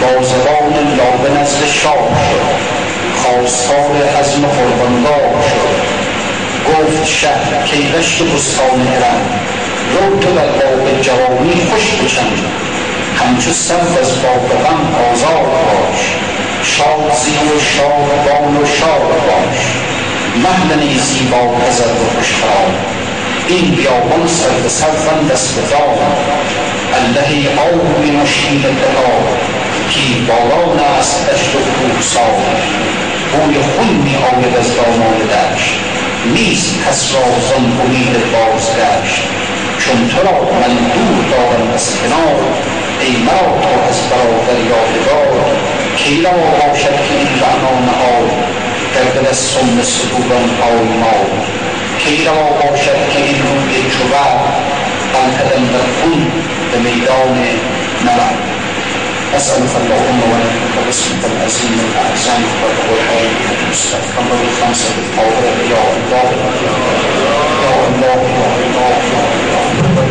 [0.00, 2.70] با زبان لابه نزد شاه شد.
[3.22, 6.00] خواستار عزم قربانگاه شد.
[6.68, 9.40] گفت شهر کی رشت بستان ارم
[9.92, 12.44] رو تو در باغ جوانی خوش بچند.
[13.20, 16.29] همچو صف از باغ غم آزاد باش.
[16.64, 19.60] شاد زی و شاد بان و شاد باش
[20.36, 22.74] مهدنی زیبا بزرگ و خوشخرام
[23.48, 25.98] این بیابان سر به سر بند است به دام.
[26.98, 29.24] اللهی آبی مشکین دهار
[29.90, 32.36] کی باران است دشت و کوهسار
[33.32, 35.74] بوی خون می آید از دامان دشت.
[36.34, 39.22] نیست کس را زن امید بازگشت.
[39.78, 42.40] چون تو را من دور دارم از کنار
[43.00, 45.79] ای مرا تو از برادر یادگار.
[46.04, 48.30] کی را باشد که این رعنا نهاد
[48.94, 51.26] در دل از سم صدوران پایمال
[51.98, 54.32] کی را باشد که این روی چوبر
[55.14, 56.26] قلقدم در خون
[56.72, 57.38] به میدان
[58.06, 58.50] نبرد
[59.36, 63.30] أسألك اللهم ولك باسمك العظيم الأعظم والقرآن
[63.62, 66.74] المستقيم الخمسة الطاهرة يا الله يا
[67.88, 69.29] الله يا الله يا الله.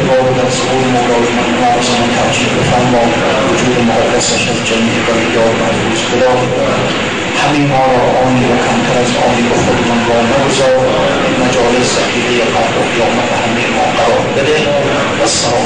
[0.08, 3.04] والله يرزقون مولاي من معظم تعجيب فرما
[3.50, 6.34] وجود مقدسش از جميع بلدان محفوظ خدا
[7.42, 9.44] همین ما را آنی و کمتر از آنی
[10.10, 10.80] را نگذار
[11.42, 14.58] مجالس عقیده قبل و قیامت همه ما قرار بده
[15.18, 15.66] و السلام